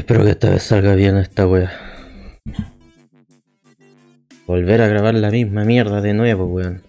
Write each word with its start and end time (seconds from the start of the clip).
espero 0.00 0.24
que 0.24 0.30
esta 0.30 0.48
vez 0.48 0.62
salga 0.62 0.94
bien 0.94 1.18
esta 1.18 1.46
wea. 1.46 1.70
Volver 4.46 4.80
a 4.80 4.88
grabar 4.88 5.14
la 5.14 5.30
misma 5.30 5.64
mierda 5.64 6.00
de 6.00 6.14
nuevo, 6.14 6.46
weón. 6.46 6.82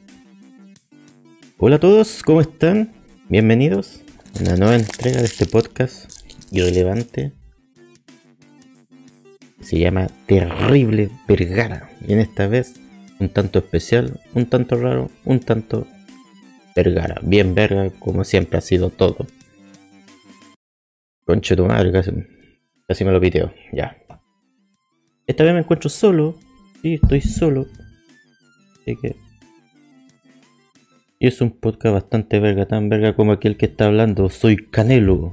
Hola 1.57 1.75
a 1.75 1.79
todos, 1.79 2.23
¿cómo 2.23 2.39
están? 2.39 2.93
Bienvenidos 3.27 4.01
a 4.39 4.43
una 4.43 4.55
nueva 4.55 4.75
entrega 4.75 5.19
de 5.19 5.25
este 5.25 5.45
podcast 5.45 6.09
irrelevante. 6.51 7.33
Se 9.59 9.77
llama 9.77 10.07
Terrible 10.25 11.11
Vergara. 11.27 11.89
Y 12.07 12.13
en 12.13 12.19
esta 12.19 12.47
vez 12.47 12.75
un 13.19 13.27
tanto 13.27 13.59
especial, 13.59 14.21
un 14.33 14.45
tanto 14.45 14.77
raro, 14.77 15.11
un 15.25 15.41
tanto 15.41 15.85
Vergara. 16.77 17.19
Bien 17.21 17.53
verga, 17.55 17.89
como 17.99 18.23
siempre 18.23 18.57
ha 18.57 18.61
sido 18.61 18.89
todo. 18.89 19.27
Conche 21.25 21.57
tu 21.57 21.65
madre, 21.65 21.91
casi, 21.91 22.11
casi 22.91 23.05
me 23.05 23.13
lo 23.13 23.21
piteo. 23.21 23.53
Ya. 23.71 23.95
Esta 25.25 25.45
vez 25.45 25.53
me 25.53 25.61
encuentro 25.61 25.89
solo. 25.89 26.35
Sí, 26.81 26.95
estoy 26.95 27.21
solo. 27.21 27.65
Así 28.81 28.97
que. 28.97 29.15
Y 31.17 31.27
es 31.27 31.39
un 31.39 31.51
podcast 31.51 31.93
bastante 31.93 32.41
verga, 32.41 32.65
tan 32.65 32.89
verga 32.89 33.15
como 33.15 33.31
aquel 33.31 33.55
que 33.55 33.67
está 33.67 33.85
hablando. 33.85 34.29
Soy 34.29 34.57
Canelo. 34.57 35.31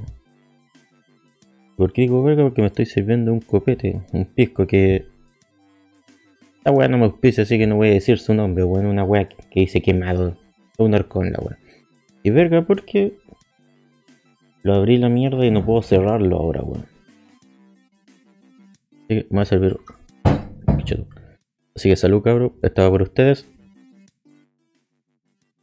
¿Por 1.77 1.93
qué 1.93 2.03
digo 2.03 2.23
verga? 2.23 2.45
Porque 2.45 2.61
me 2.61 2.69
estoy 2.69 2.87
sirviendo 2.87 3.33
un 3.33 3.41
copete, 3.41 4.03
un 4.13 4.27
pisco 4.27 4.65
que. 4.69 5.07
La 6.65 6.71
weá 6.71 6.87
no 6.87 6.99
me 6.99 7.07
auspicia, 7.07 7.43
así 7.43 7.59
que 7.59 7.67
no 7.67 7.75
voy 7.75 7.89
a 7.89 7.95
decir 7.95 8.21
su 8.21 8.35
nombre, 8.35 8.63
weón. 8.63 8.87
Una 8.87 9.03
weá 9.03 9.29
que 9.29 9.61
dice 9.61 9.83
quemado. 9.83 10.39
Un 10.77 10.95
arcón 10.95 11.33
la 11.33 11.41
weá. 11.41 11.59
Y 12.23 12.31
verga 12.31 12.65
porque 12.65 13.17
lo 14.63 14.75
abrí 14.75 14.97
la 14.97 15.09
mierda 15.09 15.45
y 15.45 15.51
no 15.51 15.67
puedo 15.67 15.83
cerrarlo 15.83 16.37
ahora, 16.37 16.63
weón. 16.63 16.98
Así 19.09 19.23
que 19.23 19.27
me 19.31 19.37
va 19.37 19.43
a 19.43 19.47
servir. 19.47 19.79
Así 21.75 21.89
que 21.89 21.97
salud, 21.97 22.23
cabrón. 22.23 22.53
Estaba 22.63 22.91
por 22.91 23.03
ustedes. 23.03 23.51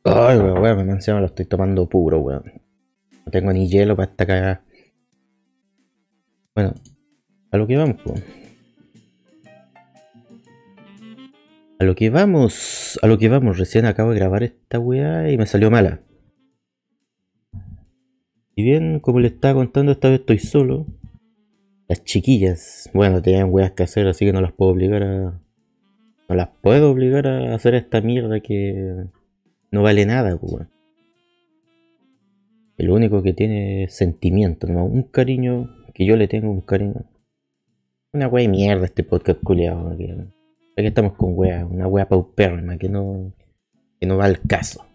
Ay, 0.04 0.40
weón, 0.40 0.62
weón, 0.64 0.88
me 0.88 0.94
encima 0.94 1.20
lo 1.20 1.28
estoy 1.28 1.46
tomando 1.46 1.88
puro, 1.88 2.20
weón. 2.22 2.44
No 3.24 3.32
tengo 3.32 3.54
ni 3.54 3.70
hielo 3.70 3.96
para 3.96 4.10
esta 4.10 4.26
cagada. 4.26 4.64
Bueno, 6.56 6.74
a 7.52 7.58
lo 7.58 7.68
que 7.68 7.78
vamos, 7.78 7.98
weón. 8.04 8.24
A 11.78 11.84
lo 11.84 11.94
que 11.94 12.10
vamos, 12.10 12.98
a 13.04 13.08
lo 13.08 13.20
que 13.20 13.30
vamos, 13.30 13.60
recién 13.60 13.86
acabo 13.86 14.12
de 14.12 14.20
grabar 14.20 14.42
esta 14.42 14.80
weá 14.80 15.30
y 15.30 15.38
me 15.38 15.46
salió 15.46 15.70
mala. 15.70 16.02
Y 18.56 18.64
bien, 18.64 19.00
como 19.00 19.20
le 19.20 19.28
estaba 19.28 19.54
contando, 19.54 19.92
esta 19.92 20.10
vez 20.10 20.22
estoy 20.22 20.40
solo. 20.40 20.88
Las 21.88 22.04
chiquillas, 22.04 22.90
bueno, 22.94 23.22
tenían 23.22 23.52
weas 23.52 23.72
que 23.72 23.84
hacer, 23.84 24.08
así 24.08 24.26
que 24.26 24.34
no 24.34 24.42
las 24.42 24.54
puedo 24.54 24.72
obligar 24.72 25.04
a. 25.04 25.42
No 26.28 26.36
las 26.36 26.50
puedo 26.62 26.90
obligar 26.90 27.28
a 27.28 27.54
hacer 27.54 27.76
esta 27.76 28.02
mierda 28.02 28.40
que 28.40 29.06
no 29.72 29.84
vale 29.84 30.06
nada, 30.06 30.36
weón. 30.36 30.70
El 32.78 32.90
único 32.90 33.22
que 33.22 33.34
tiene 33.34 33.88
sentimiento, 33.90 34.68
¿no? 34.68 34.86
un 34.86 35.04
cariño 35.04 35.70
que 35.94 36.06
yo 36.06 36.18
le 36.18 36.28
tengo, 36.28 36.52
un 36.52 36.62
cariño. 36.62 37.06
Una 38.12 38.28
wea 38.28 38.44
de 38.44 38.50
mierda 38.50 38.86
este 38.86 39.04
podcast 39.04 39.42
culiado. 39.44 39.92
Aquí 39.92 40.88
estamos 40.88 41.14
con 41.14 41.38
wea, 41.38 41.66
una 41.66 41.88
wea 41.88 42.08
paupérrima 42.08 42.78
que 42.78 42.90
no, 42.90 43.34
que 44.00 44.08
no 44.08 44.18
va 44.18 44.26
al 44.26 44.42
caso. 44.42 44.86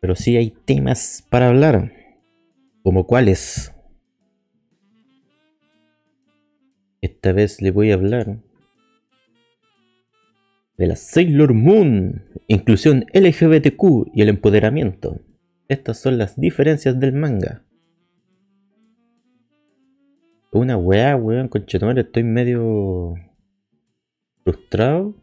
Pero 0.00 0.14
sí 0.14 0.36
hay 0.36 0.50
temas 0.50 1.26
para 1.28 1.48
hablar. 1.48 1.92
¿Como 2.82 3.06
cuáles? 3.06 3.75
Esta 7.00 7.32
vez 7.32 7.60
le 7.62 7.70
voy 7.70 7.90
a 7.90 7.94
hablar 7.94 8.38
de 10.76 10.86
la 10.86 10.96
Sailor 10.96 11.54
Moon, 11.54 12.24
inclusión 12.48 13.06
LGBTQ 13.12 14.10
y 14.14 14.22
el 14.22 14.28
empoderamiento. 14.28 15.20
Estas 15.68 15.98
son 15.98 16.18
las 16.18 16.38
diferencias 16.38 16.98
del 16.98 17.12
manga. 17.12 17.64
Una 20.52 20.76
weá, 20.76 21.16
weón, 21.16 21.48
conchetumare, 21.48 22.02
estoy 22.02 22.22
medio 22.22 23.14
frustrado, 24.44 25.14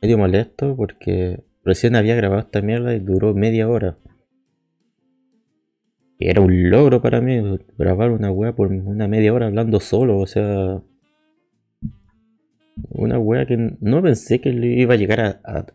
medio 0.00 0.18
molesto 0.18 0.74
porque 0.76 1.44
Recién 1.62 1.94
había 1.94 2.14
grabado 2.14 2.40
esta 2.40 2.62
mierda 2.62 2.94
y 2.94 3.00
duró 3.00 3.34
media 3.34 3.68
hora. 3.68 3.98
Era 6.20 6.42
un 6.42 6.68
logro 6.68 7.00
para 7.00 7.20
mí 7.22 7.40
grabar 7.78 8.10
una 8.10 8.30
weá 8.30 8.54
por 8.54 8.68
una 8.68 9.08
media 9.08 9.32
hora 9.32 9.46
hablando 9.46 9.80
solo, 9.80 10.18
o 10.18 10.26
sea. 10.26 10.82
Una 12.90 13.18
weá 13.18 13.46
que 13.46 13.56
no 13.80 14.02
pensé 14.02 14.40
que 14.40 14.52
le 14.52 14.68
iba 14.68 14.94
a 14.94 14.96
llegar 14.96 15.40
a, 15.44 15.66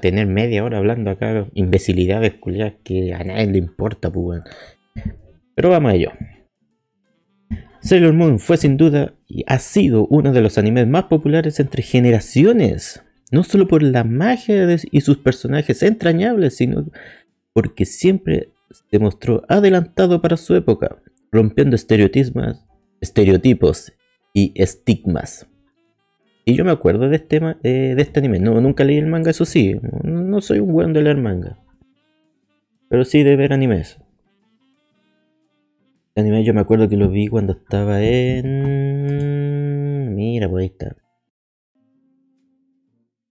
tener 0.00 0.26
media 0.26 0.64
hora 0.64 0.78
hablando 0.78 1.10
acá 1.10 1.48
imbecilidades 1.54 2.34
culiadas 2.34 2.74
que 2.84 3.12
a 3.14 3.24
nadie 3.24 3.46
le 3.46 3.58
importa, 3.58 4.10
pues 4.12 4.42
Pero 5.54 5.70
vamos 5.70 5.92
a 5.92 5.94
ello. 5.94 6.12
Sailor 7.80 8.12
Moon 8.12 8.38
fue 8.38 8.56
sin 8.56 8.76
duda 8.76 9.14
y 9.26 9.44
ha 9.46 9.58
sido 9.58 10.06
uno 10.08 10.32
de 10.32 10.40
los 10.40 10.58
animes 10.58 10.86
más 10.86 11.04
populares 11.04 11.58
entre 11.58 11.82
generaciones 11.82 13.02
no 13.30 13.44
solo 13.44 13.68
por 13.68 13.82
la 13.82 14.04
magia 14.04 14.66
y 14.90 15.00
sus 15.00 15.18
personajes 15.18 15.82
entrañables, 15.82 16.56
sino 16.56 16.86
porque 17.52 17.84
siempre 17.84 18.50
se 18.70 18.98
mostró 18.98 19.42
adelantado 19.48 20.20
para 20.20 20.36
su 20.36 20.54
época, 20.54 21.00
rompiendo 21.30 21.76
estereotipos, 21.76 22.64
estereotipos 23.00 23.92
y 24.32 24.52
estigmas. 24.60 25.46
Y 26.44 26.54
yo 26.54 26.64
me 26.64 26.70
acuerdo 26.70 27.08
de 27.10 27.16
este, 27.16 27.40
eh, 27.62 27.94
de 27.94 28.02
este 28.02 28.20
anime. 28.20 28.38
No, 28.38 28.58
nunca 28.60 28.82
leí 28.82 28.96
el 28.96 29.06
manga, 29.06 29.30
eso 29.30 29.44
sí. 29.44 29.78
No 30.02 30.40
soy 30.40 30.60
un 30.60 30.72
buen 30.72 30.94
de 30.94 31.02
leer 31.02 31.18
manga. 31.18 31.58
Pero 32.88 33.04
sí 33.04 33.22
de 33.22 33.36
ver 33.36 33.52
animes. 33.52 33.98
Este 36.08 36.22
anime 36.22 36.42
yo 36.44 36.54
me 36.54 36.60
acuerdo 36.60 36.88
que 36.88 36.96
lo 36.96 37.10
vi 37.10 37.28
cuando 37.28 37.52
estaba 37.52 38.02
en... 38.02 39.34
Mira, 40.14 40.48
pues 40.48 40.62
ahí 40.62 40.68
está. 40.68 40.96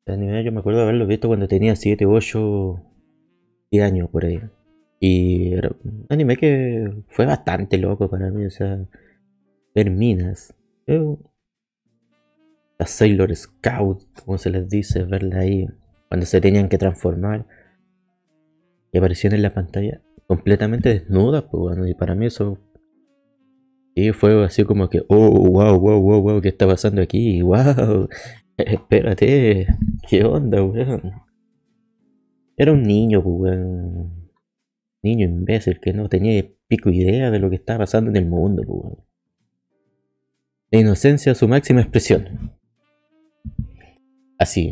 El 0.05 0.13
anime 0.13 0.43
yo 0.43 0.51
me 0.51 0.59
acuerdo 0.59 0.79
de 0.79 0.83
haberlo 0.83 1.07
visto 1.07 1.27
cuando 1.27 1.47
tenía 1.47 1.75
7, 1.75 2.05
8, 2.05 2.81
10 3.71 3.83
años 3.83 4.09
por 4.09 4.25
ahí. 4.25 4.39
Y 4.99 5.53
era 5.53 5.71
un 5.83 6.05
anime 6.09 6.37
que 6.37 6.91
fue 7.07 7.25
bastante 7.25 7.77
loco 7.77 8.09
para 8.09 8.31
mí, 8.31 8.45
o 8.45 8.49
sea, 8.49 8.79
ver 9.75 9.91
minas. 9.91 10.53
Las 12.79 12.89
Sailor 12.89 13.35
Scout, 13.35 14.01
como 14.25 14.37
se 14.37 14.49
les 14.49 14.69
dice, 14.69 15.03
verla 15.03 15.39
ahí, 15.39 15.67
cuando 16.07 16.25
se 16.25 16.41
tenían 16.41 16.69
que 16.69 16.77
transformar. 16.77 17.45
Y 18.91 18.97
aparecían 18.97 19.33
en 19.33 19.41
la 19.41 19.53
pantalla 19.53 20.01
completamente 20.27 20.89
desnudas, 20.89 21.43
pues 21.43 21.61
bueno, 21.61 21.87
y 21.87 21.93
para 21.93 22.15
mí 22.15 22.25
eso 22.25 22.59
y 23.99 24.11
fue 24.11 24.45
así 24.45 24.63
como 24.63 24.89
que, 24.89 25.01
oh, 25.07 25.31
wow, 25.31 25.79
wow, 25.79 25.99
wow, 25.99 26.21
wow, 26.21 26.39
¿qué 26.39 26.49
está 26.49 26.67
pasando 26.67 27.01
aquí? 27.01 27.41
Wow, 27.41 28.07
espérate, 28.57 29.65
¿qué 30.07 30.23
onda, 30.23 30.63
weón? 30.63 31.13
Era 32.55 32.73
un 32.73 32.83
niño, 32.83 33.23
pues, 33.23 33.57
weón. 33.57 34.16
Niño 35.03 35.25
imbécil 35.25 35.79
que 35.79 35.93
no 35.93 36.09
tenía 36.09 36.43
pico 36.67 36.89
idea 36.89 37.31
de 37.31 37.39
lo 37.39 37.49
que 37.49 37.55
estaba 37.55 37.79
pasando 37.79 38.09
en 38.09 38.17
el 38.17 38.25
mundo. 38.25 39.05
La 40.71 40.79
inocencia 40.79 41.35
su 41.35 41.47
máxima 41.47 41.81
expresión. 41.81 42.57
Así, 44.37 44.71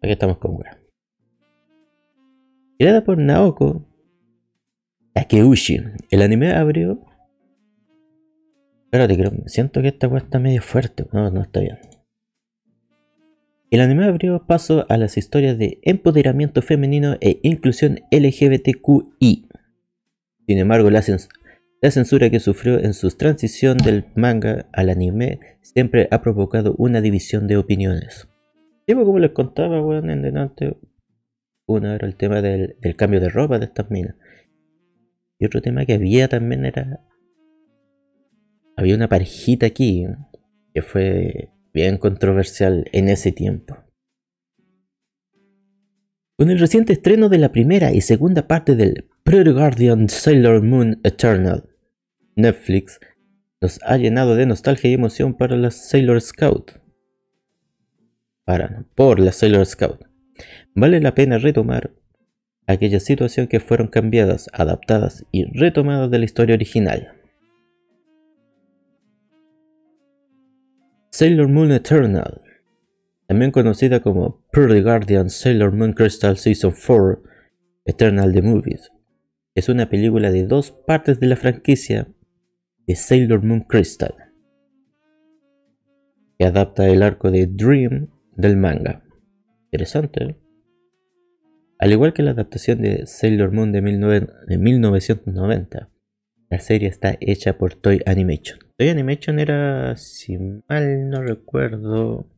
aquí 0.00 0.12
estamos 0.12 0.38
con 0.38 0.52
weón. 0.52 0.76
Creada 2.78 3.04
por 3.04 3.18
Naoko 3.18 3.86
Takeuchi, 5.12 5.80
el 6.10 6.22
anime 6.22 6.52
abrió. 6.52 7.00
Espérate, 8.84 9.16
creo, 9.16 9.32
siento 9.46 9.82
que 9.82 9.88
esta 9.88 10.08
weá 10.08 10.22
está 10.22 10.38
medio 10.38 10.62
fuerte. 10.62 11.06
No, 11.12 11.30
no 11.30 11.42
está 11.42 11.60
bien. 11.60 11.78
El 13.70 13.80
anime 13.80 14.04
abrió 14.04 14.46
paso 14.46 14.84
a 14.88 14.96
las 14.98 15.16
historias 15.16 15.58
de 15.58 15.80
empoderamiento 15.82 16.60
femenino 16.60 17.16
e 17.20 17.40
inclusión 17.42 18.00
LGBTQI. 18.10 19.48
Sin 20.46 20.58
embargo, 20.58 20.90
la, 20.90 21.02
censura 21.02 22.30
que 22.30 22.40
sufrió 22.40 22.78
en 22.78 22.94
su 22.94 23.08
transición 23.10 23.78
del 23.78 24.06
manga 24.14 24.68
al 24.72 24.90
anime 24.90 25.40
siempre 25.62 26.08
ha 26.10 26.20
provocado 26.20 26.74
una 26.78 27.00
división 27.00 27.46
de 27.46 27.56
opiniones. 27.56 28.28
Pues, 28.86 28.98
como 28.98 29.18
les 29.18 29.30
contaba, 29.30 29.80
bueno, 29.80 30.12
en 30.12 30.22
delante, 30.22 30.76
uno 31.66 31.92
era 31.92 32.06
el 32.06 32.16
tema 32.16 32.42
del, 32.42 32.76
del 32.80 32.96
cambio 32.96 33.20
de 33.20 33.28
ropa 33.28 33.58
de 33.58 33.66
estas 33.66 33.90
minas. 33.90 34.16
Y 35.38 35.46
otro 35.46 35.62
tema 35.62 35.84
que 35.86 35.94
había 35.94 36.28
también 36.28 36.64
era. 36.64 37.00
Había 38.76 38.94
una 38.94 39.08
parejita 39.08 39.66
aquí 39.66 40.06
que 40.74 40.82
fue 40.82 41.50
bien 41.72 41.98
controversial 41.98 42.88
en 42.92 43.08
ese 43.08 43.32
tiempo. 43.32 43.76
Con 46.36 46.50
el 46.50 46.58
reciente 46.58 46.92
estreno 46.92 47.28
de 47.28 47.38
la 47.38 47.52
primera 47.52 47.92
y 47.92 48.00
segunda 48.00 48.48
parte 48.48 48.74
del 48.74 49.08
Pretty 49.24 49.52
Guardian 49.52 50.08
Sailor 50.08 50.62
Moon 50.62 51.00
Eternal, 51.04 51.68
Netflix 52.34 52.98
nos 53.60 53.78
ha 53.84 53.96
llenado 53.96 54.34
de 54.34 54.46
nostalgia 54.46 54.90
y 54.90 54.94
emoción 54.94 55.34
para 55.34 55.56
las 55.56 55.76
Sailor 55.76 56.20
Scout. 56.20 56.72
Para, 58.44 58.84
por 58.96 59.20
las 59.20 59.36
Sailor 59.36 59.64
Scout. 59.64 60.00
Vale 60.74 60.98
la 61.00 61.14
pena 61.14 61.38
retomar 61.38 61.92
aquella 62.66 62.98
situación 62.98 63.46
que 63.46 63.60
fueron 63.60 63.86
cambiadas, 63.86 64.50
adaptadas 64.52 65.24
y 65.30 65.44
retomadas 65.56 66.10
de 66.10 66.18
la 66.18 66.24
historia 66.24 66.56
original. 66.56 67.12
Sailor 71.10 71.46
Moon 71.46 71.70
Eternal, 71.70 72.42
también 73.28 73.52
conocida 73.52 74.00
como 74.00 74.44
Pearly 74.50 74.82
Guardian 74.82 75.30
Sailor 75.30 75.70
Moon 75.70 75.92
Crystal 75.92 76.36
Season 76.36 76.74
4 76.74 77.22
Eternal 77.84 78.32
The 78.32 78.42
Movies, 78.42 78.90
es 79.54 79.68
una 79.68 79.88
película 79.88 80.30
de 80.30 80.46
dos 80.46 80.70
partes 80.70 81.20
de 81.20 81.26
la 81.26 81.36
franquicia 81.36 82.08
de 82.86 82.96
Sailor 82.96 83.42
Moon 83.42 83.60
Crystal, 83.60 84.14
que 86.38 86.46
adapta 86.46 86.88
el 86.88 87.02
arco 87.02 87.30
de 87.30 87.46
Dream 87.46 88.08
del 88.36 88.56
manga. 88.56 89.04
Interesante, 89.64 90.24
¿eh? 90.24 90.36
Al 91.78 91.90
igual 91.90 92.12
que 92.12 92.22
la 92.22 92.30
adaptación 92.30 92.80
de 92.80 93.06
Sailor 93.06 93.50
Moon 93.50 93.72
de, 93.72 93.82
1990, 93.82 95.90
la 96.48 96.60
serie 96.60 96.88
está 96.88 97.16
hecha 97.18 97.58
por 97.58 97.74
Toy 97.74 98.00
Animation. 98.06 98.60
Toy 98.76 98.88
Animation 98.88 99.40
era, 99.40 99.96
si 99.96 100.38
mal 100.38 101.10
no 101.10 101.22
recuerdo, 101.22 102.28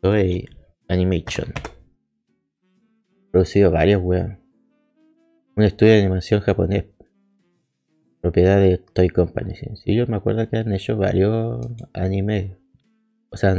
Toy 0.00 0.48
Animation. 0.86 1.52
Producido 3.32 3.72
varios, 3.72 4.00
weón. 4.00 4.43
Un 5.56 5.62
estudio 5.62 5.92
de 5.92 6.00
animación 6.00 6.40
japonés. 6.40 6.86
Propiedad 8.20 8.58
de 8.58 8.78
Toy 8.78 9.08
Company. 9.08 9.54
Sí, 9.54 9.94
yo 9.94 10.06
me 10.06 10.16
acuerdo 10.16 10.48
que 10.48 10.56
han 10.56 10.72
hecho 10.72 10.96
varios 10.96 11.64
animes. 11.92 12.56
O 13.30 13.36
sea, 13.36 13.54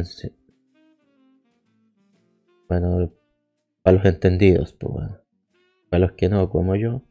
bueno, 2.68 3.14
para 3.82 3.98
los 3.98 4.06
entendidos, 4.06 4.74
pues 4.74 5.10
Para 5.90 6.08
los 6.08 6.12
que 6.14 6.28
no, 6.28 6.50
como 6.50 6.76
yo. 6.76 7.02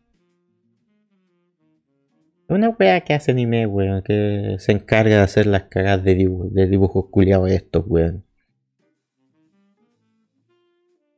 Una 2.49 2.69
wea 2.69 3.01
que 3.01 3.15
hace 3.15 3.33
anime, 3.33 3.67
weón, 3.67 4.03
que 4.03 4.57
se 4.59 4.73
encarga 4.73 5.17
de 5.17 5.23
hacer 5.23 5.47
las 5.47 5.65
cagadas 5.65 6.05
de, 6.05 6.29
de 6.51 6.67
dibujos 6.67 7.07
culiados 7.11 7.51
estos, 7.51 7.85
weón. 7.87 8.27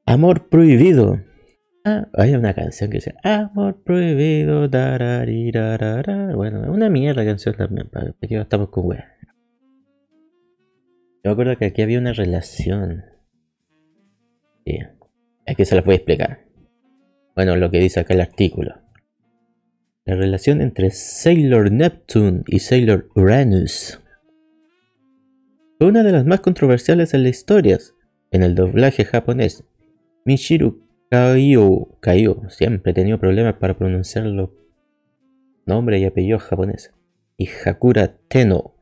Amor 0.05 0.49
prohibido. 0.49 1.26
Hay 2.15 2.35
una 2.35 2.53
canción 2.53 2.91
que 2.91 2.97
dice 2.97 3.15
Amor 3.23 3.81
prohibido, 3.85 4.69
Bueno, 4.69 6.65
es 6.65 6.69
una 6.69 6.91
mierda 6.91 7.25
canción 7.25 7.55
también, 7.55 7.89
para 7.89 8.13
que 8.21 8.37
estamos 8.37 8.71
con 8.71 8.87
weón. 8.87 9.05
Yo 11.23 11.31
me 11.31 11.31
acuerdo 11.31 11.57
que 11.57 11.67
aquí 11.67 11.83
había 11.83 12.01
una 12.01 12.13
relación. 12.13 13.05
Sí. 14.65 14.79
Aquí 15.47 15.65
se 15.65 15.77
las 15.77 15.85
voy 15.85 15.93
a 15.93 15.97
explicar. 15.97 16.41
Bueno, 17.37 17.55
lo 17.55 17.71
que 17.71 17.79
dice 17.79 18.01
acá 18.01 18.15
el 18.15 18.21
artículo. 18.21 18.81
La 20.05 20.17
relación 20.17 20.61
entre 20.61 20.91
Sailor 20.91 21.71
Neptune 21.71 22.43
y 22.47 22.59
Sailor 22.61 23.09
Uranus 23.15 24.01
fue 25.79 25.89
una 25.89 26.03
de 26.03 26.13
las 26.13 26.25
más 26.25 26.41
controversiales 26.41 27.15
en 27.15 27.23
la 27.23 27.29
historia 27.29 27.79
en 28.33 28.43
el 28.43 28.55
doblaje 28.57 29.05
japonés. 29.05 29.65
Michiru 30.25 30.86
Kaiyo, 31.11 31.99
Kaiyo 32.01 32.43
siempre 32.49 32.93
ha 32.93 32.95
tenido 32.95 33.19
problemas 33.19 33.55
para 33.55 33.77
pronunciar 33.77 34.27
los 34.27 34.51
nombres 35.67 36.01
y 36.01 36.05
apellidos 36.05 36.43
japoneses. 36.43 36.95
Y 37.37 37.49
Hakura 37.65 38.17
Teno 38.29 38.75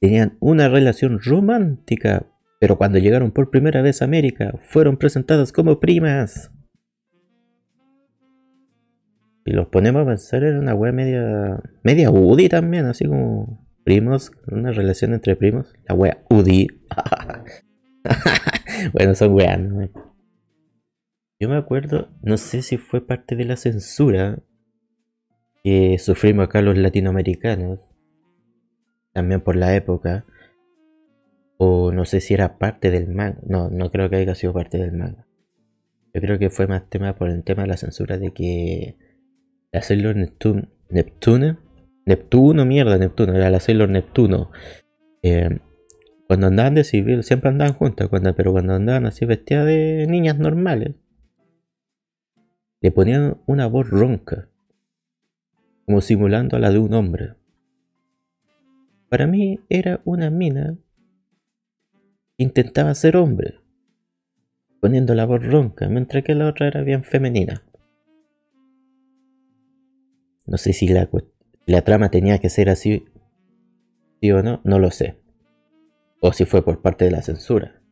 tenían 0.00 0.36
una 0.40 0.68
relación 0.68 1.20
romántica 1.20 2.26
pero 2.60 2.76
cuando 2.76 2.98
llegaron 2.98 3.30
por 3.30 3.50
primera 3.50 3.82
vez 3.82 4.02
a 4.02 4.06
América, 4.06 4.54
fueron 4.58 4.96
presentadas 4.96 5.52
como 5.52 5.78
primas. 5.78 6.50
Y 9.44 9.52
los 9.52 9.68
ponemos 9.68 10.02
a 10.02 10.06
pensar 10.06 10.42
en 10.42 10.58
una 10.58 10.74
wea 10.74 10.92
media. 10.92 11.60
media 11.82 12.10
UDI 12.10 12.48
también, 12.48 12.86
así 12.86 13.06
como 13.06 13.64
primos, 13.84 14.32
una 14.50 14.72
relación 14.72 15.14
entre 15.14 15.36
primos. 15.36 15.72
La 15.88 15.94
wea 15.94 16.22
UDI. 16.28 16.66
bueno, 18.92 19.14
son 19.14 19.32
weas, 19.32 19.60
Yo 21.40 21.48
me 21.48 21.56
acuerdo, 21.56 22.08
no 22.20 22.36
sé 22.36 22.62
si 22.62 22.78
fue 22.78 23.06
parte 23.06 23.36
de 23.36 23.44
la 23.44 23.56
censura 23.56 24.42
que 25.62 25.96
sufrimos 25.98 26.46
acá 26.46 26.62
los 26.62 26.76
latinoamericanos, 26.76 27.78
también 29.12 29.40
por 29.40 29.54
la 29.54 29.74
época 29.76 30.26
o 31.58 31.92
no 31.92 32.04
sé 32.04 32.20
si 32.20 32.34
era 32.34 32.58
parte 32.58 32.90
del 32.90 33.08
manga. 33.08 33.38
No, 33.46 33.70
no 33.70 33.90
creo 33.90 34.10
que 34.10 34.16
haya 34.16 34.34
sido 34.34 34.52
parte 34.52 34.78
del 34.78 34.92
manga. 34.92 35.26
Yo 36.12 36.20
creo 36.20 36.38
que 36.38 36.50
fue 36.50 36.66
más 36.66 36.88
tema 36.88 37.14
por 37.14 37.28
el 37.28 37.44
tema 37.44 37.62
de 37.62 37.68
la 37.68 37.76
censura 37.76 38.18
de 38.18 38.32
que 38.32 38.96
la 39.70 39.82
Sailor 39.82 40.16
Neptune, 40.16 40.68
Neptune, 40.88 41.58
Neptuno, 42.06 42.64
mierda, 42.64 42.98
Neptuno, 42.98 43.34
era 43.34 43.50
la 43.50 43.60
Sailor 43.60 43.90
Neptuno. 43.90 44.50
Eh, 45.22 45.60
cuando 46.26 46.48
andaban 46.48 46.74
de 46.74 46.84
civil, 46.84 47.22
siempre 47.22 47.50
andaban 47.50 47.74
juntas, 47.74 48.08
cuando, 48.08 48.34
pero 48.34 48.52
cuando 48.52 48.74
andaban 48.74 49.06
así 49.06 49.24
vestidas 49.24 49.66
de 49.66 50.06
niñas 50.08 50.38
normales, 50.38 50.94
le 52.80 52.92
ponían 52.92 53.40
una 53.46 53.66
voz 53.66 53.88
ronca, 53.88 54.48
como 55.84 56.00
simulando 56.00 56.56
a 56.56 56.60
la 56.60 56.70
de 56.70 56.78
un 56.78 56.94
hombre. 56.94 57.34
Para 59.08 59.26
mí 59.26 59.60
era 59.68 60.00
una 60.04 60.30
mina 60.30 60.76
intentaba 62.36 62.94
ser 62.94 63.16
hombre, 63.16 63.60
poniendo 64.80 65.14
la 65.14 65.26
voz 65.26 65.44
ronca, 65.44 65.88
mientras 65.88 66.22
que 66.22 66.34
la 66.34 66.46
otra 66.46 66.68
era 66.68 66.82
bien 66.82 67.02
femenina. 67.02 67.64
No 70.46 70.56
sé 70.56 70.72
si 70.72 70.88
la, 70.88 71.08
la 71.66 71.82
trama 71.82 72.10
tenía 72.10 72.38
que 72.38 72.48
ser 72.48 72.70
así, 72.70 73.04
sí 74.20 74.30
o 74.30 74.42
no, 74.42 74.60
no 74.64 74.78
lo 74.78 74.90
sé. 74.90 75.18
O 76.20 76.32
si 76.32 76.44
fue 76.44 76.64
por 76.64 76.80
parte 76.80 77.04
de 77.04 77.10
la 77.10 77.22
censura. 77.22 77.82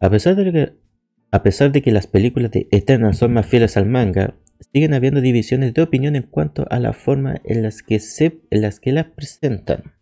A 0.00 0.10
pesar 0.10 0.36
de 0.36 0.52
que, 0.52 0.85
a 1.30 1.42
pesar 1.42 1.72
de 1.72 1.82
que 1.82 1.92
las 1.92 2.06
películas 2.06 2.50
de 2.50 2.68
Eternal 2.70 3.14
son 3.14 3.32
más 3.32 3.46
fieles 3.46 3.76
al 3.76 3.86
manga, 3.86 4.36
siguen 4.72 4.94
habiendo 4.94 5.20
divisiones 5.20 5.74
de 5.74 5.82
opinión 5.82 6.16
en 6.16 6.22
cuanto 6.22 6.66
a 6.70 6.78
la 6.78 6.92
forma 6.92 7.40
en 7.44 7.62
las 7.62 7.82
que, 7.82 8.00
se, 8.00 8.40
en 8.50 8.62
las, 8.62 8.80
que 8.80 8.92
las 8.92 9.06
presentan. 9.06 9.94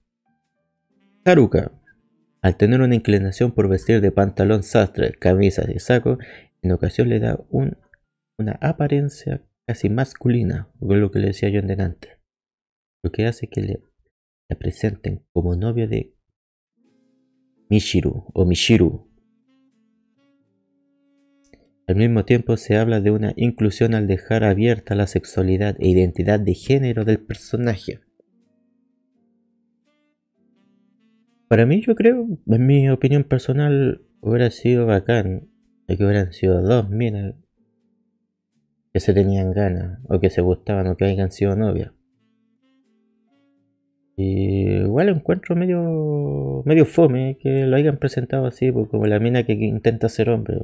Haruka, 1.24 1.72
al 2.42 2.56
tener 2.56 2.80
una 2.80 2.94
inclinación 2.94 3.52
por 3.52 3.68
vestir 3.68 4.00
de 4.00 4.12
pantalón 4.12 4.62
sastre, 4.62 5.12
camisas 5.12 5.68
y 5.68 5.78
saco, 5.78 6.18
en 6.62 6.72
ocasión 6.72 7.08
le 7.08 7.20
da 7.20 7.40
una 7.50 8.52
apariencia 8.60 9.42
casi 9.66 9.88
masculina, 9.88 10.68
lo 10.80 11.10
que 11.10 11.18
le 11.18 11.28
decía 11.28 11.48
yo 11.48 11.60
en 11.60 11.66
delante, 11.66 12.20
lo 13.02 13.10
que 13.10 13.26
hace 13.26 13.48
que 13.48 13.62
le, 13.62 13.80
la 14.48 14.56
presenten 14.56 15.24
como 15.32 15.56
novia 15.56 15.86
de 15.86 16.14
Mishiru 17.68 18.26
o 18.34 18.44
Mishiru. 18.44 19.08
Al 21.86 21.96
mismo 21.96 22.24
tiempo 22.24 22.56
se 22.56 22.76
habla 22.76 23.00
de 23.00 23.10
una 23.10 23.34
inclusión 23.36 23.94
al 23.94 24.06
dejar 24.06 24.42
abierta 24.42 24.94
la 24.94 25.06
sexualidad 25.06 25.76
e 25.78 25.88
identidad 25.88 26.40
de 26.40 26.54
género 26.54 27.04
del 27.04 27.18
personaje. 27.18 28.00
Para 31.48 31.66
mí, 31.66 31.82
yo 31.82 31.94
creo, 31.94 32.26
en 32.46 32.66
mi 32.66 32.88
opinión 32.88 33.24
personal, 33.24 34.02
hubiera 34.20 34.50
sido 34.50 34.86
bacán 34.86 35.48
de 35.86 35.96
que 35.98 36.04
hubieran 36.04 36.32
sido 36.32 36.62
dos 36.62 36.88
minas 36.88 37.34
que 38.94 39.00
se 39.00 39.12
tenían 39.12 39.52
ganas, 39.52 40.00
o 40.08 40.20
que 40.20 40.30
se 40.30 40.40
gustaban, 40.40 40.86
o 40.86 40.96
que 40.96 41.04
hayan 41.04 41.30
sido 41.30 41.54
novias. 41.54 41.92
Y 44.16 44.68
igual 44.68 45.08
encuentro 45.08 45.56
medio 45.56 46.62
medio 46.64 46.86
fome 46.86 47.36
que 47.40 47.66
lo 47.66 47.76
hayan 47.76 47.98
presentado 47.98 48.46
así, 48.46 48.72
pues, 48.72 48.88
como 48.88 49.06
la 49.06 49.18
mina 49.18 49.42
que 49.44 49.52
intenta 49.52 50.08
ser 50.08 50.30
hombre. 50.30 50.56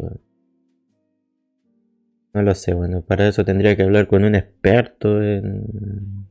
No 2.32 2.42
lo 2.42 2.54
sé, 2.54 2.74
bueno, 2.74 3.02
para 3.02 3.26
eso 3.26 3.44
tendría 3.44 3.76
que 3.76 3.82
hablar 3.82 4.06
con 4.06 4.24
un 4.24 4.34
experto 4.34 5.22
en, 5.22 6.26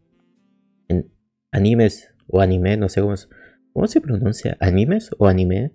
en 0.87 1.11
animes 1.51 2.13
o 2.27 2.39
anime, 2.41 2.77
no 2.77 2.87
sé 2.87 3.01
cómo 3.01 3.13
es 3.13 3.29
¿Cómo 3.73 3.87
se 3.87 4.01
pronuncia? 4.01 4.57
¿Animes 4.59 5.11
o 5.19 5.27
anime? 5.27 5.71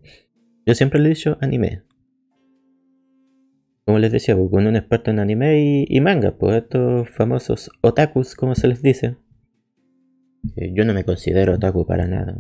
Yo 0.67 0.75
siempre 0.75 1.01
le 1.01 1.07
he 1.07 1.15
dicho 1.15 1.39
anime. 1.41 1.85
Como 3.87 3.99
les 3.99 4.13
decía, 4.13 4.37
pues, 4.37 4.51
con 4.51 4.67
un 4.67 4.77
experto 4.77 5.11
en 5.11 5.21
anime 5.21 5.87
y, 5.89 6.01
manga, 6.01 6.37
pues 6.37 6.63
estos 6.63 7.09
famosos 7.11 7.71
otakus, 7.83 8.35
como 8.35 8.55
se 8.55 8.69
les 8.69 8.83
dice. 8.83 9.17
Yo 10.57 10.85
no 10.85 10.93
me 10.93 11.05
considero 11.05 11.55
otaku 11.55 11.87
para 11.87 12.07
nada. 12.07 12.37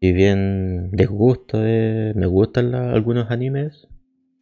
Si 0.00 0.12
bien 0.12 0.90
les 0.92 1.08
gusto, 1.08 1.58
me 1.58 2.26
gustan 2.26 2.74
algunos 2.74 3.30
animes, 3.30 3.88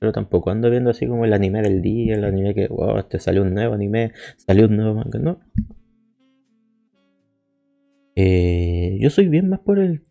Pero 0.00 0.12
tampoco 0.12 0.50
ando 0.50 0.70
viendo 0.70 0.90
así 0.90 1.06
como 1.06 1.24
el 1.24 1.32
anime 1.32 1.62
del 1.62 1.82
día, 1.82 2.14
el 2.14 2.24
anime 2.24 2.54
que, 2.54 2.66
wow, 2.68 2.98
este 2.98 3.18
salió 3.18 3.42
un 3.42 3.54
nuevo 3.54 3.74
anime, 3.74 4.12
salió 4.36 4.66
un 4.66 4.76
nuevo 4.76 4.94
manga, 4.94 5.18
no. 5.18 5.40
Eh, 8.16 8.98
yo 9.00 9.10
soy 9.10 9.28
bien 9.28 9.48
más 9.48 9.60
por 9.60 9.78
el 9.78 10.02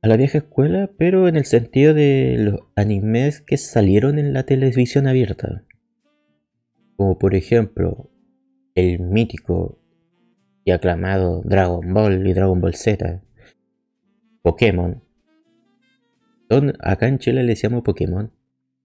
a 0.00 0.08
la 0.08 0.16
vieja 0.16 0.38
escuela, 0.38 0.90
pero 0.98 1.28
en 1.28 1.36
el 1.36 1.44
sentido 1.44 1.94
de 1.94 2.36
los 2.38 2.60
animes 2.74 3.40
que 3.40 3.56
salieron 3.56 4.18
en 4.18 4.32
la 4.32 4.42
televisión 4.42 5.06
abierta. 5.06 5.64
Como 6.96 7.18
por 7.18 7.36
ejemplo, 7.36 8.10
el 8.74 8.98
mítico 8.98 9.78
y 10.64 10.72
aclamado 10.72 11.42
Dragon 11.44 11.94
Ball 11.94 12.26
y 12.26 12.32
Dragon 12.32 12.60
Ball 12.60 12.74
Z, 12.74 13.22
Pokémon. 14.42 15.02
Acá 16.80 17.06
en 17.06 17.18
Chile 17.18 17.42
le 17.42 17.50
decíamos 17.50 17.82
Pokémon, 17.82 18.32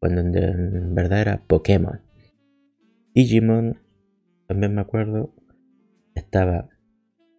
cuando 0.08 0.40
en 0.40 0.96
verdad 0.96 1.22
era 1.22 1.44
Pokémon. 1.48 2.02
Digimon, 3.14 3.78
también 4.48 4.76
me 4.76 4.82
acuerdo, 4.82 5.34
estaba 6.16 6.70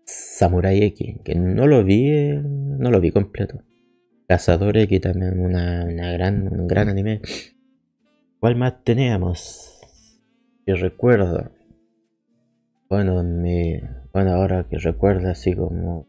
Samurai 0.04 0.82
X, 0.82 1.20
que 1.24 1.34
no 1.34 1.66
lo 1.66 1.84
vi, 1.84 2.10
no 2.42 2.90
lo 2.90 3.00
vi 3.00 3.10
completo. 3.10 3.62
Cazador 4.26 4.76
X 4.76 5.00
también 5.00 5.40
una, 5.40 5.84
gran, 6.12 6.48
un 6.48 6.66
gran 6.66 6.88
anime. 6.88 7.20
¿Cuál 8.40 8.56
más 8.56 8.84
teníamos? 8.84 9.80
Que 10.66 10.74
recuerdo. 10.74 11.50
Bueno, 12.90 13.22
me, 13.22 13.82
bueno, 14.12 14.32
ahora 14.32 14.66
que 14.68 14.78
recuerdo 14.78 15.30
así 15.30 15.54
como 15.54 16.06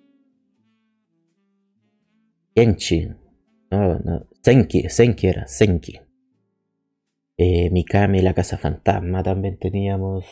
Kenchi. 2.54 3.08
No, 3.72 4.00
no. 4.00 4.28
Senki, 4.42 4.90
Senki 4.90 5.28
era, 5.28 5.48
Senki. 5.48 6.09
Eh, 7.42 7.70
Mikami, 7.72 8.22
la 8.22 8.34
casa 8.34 8.58
fantasma 8.58 9.24
también 9.24 9.58
teníamos. 9.58 10.26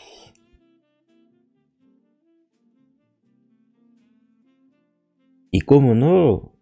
Y 5.50 5.62
cómo 5.62 5.94
no, 5.94 6.52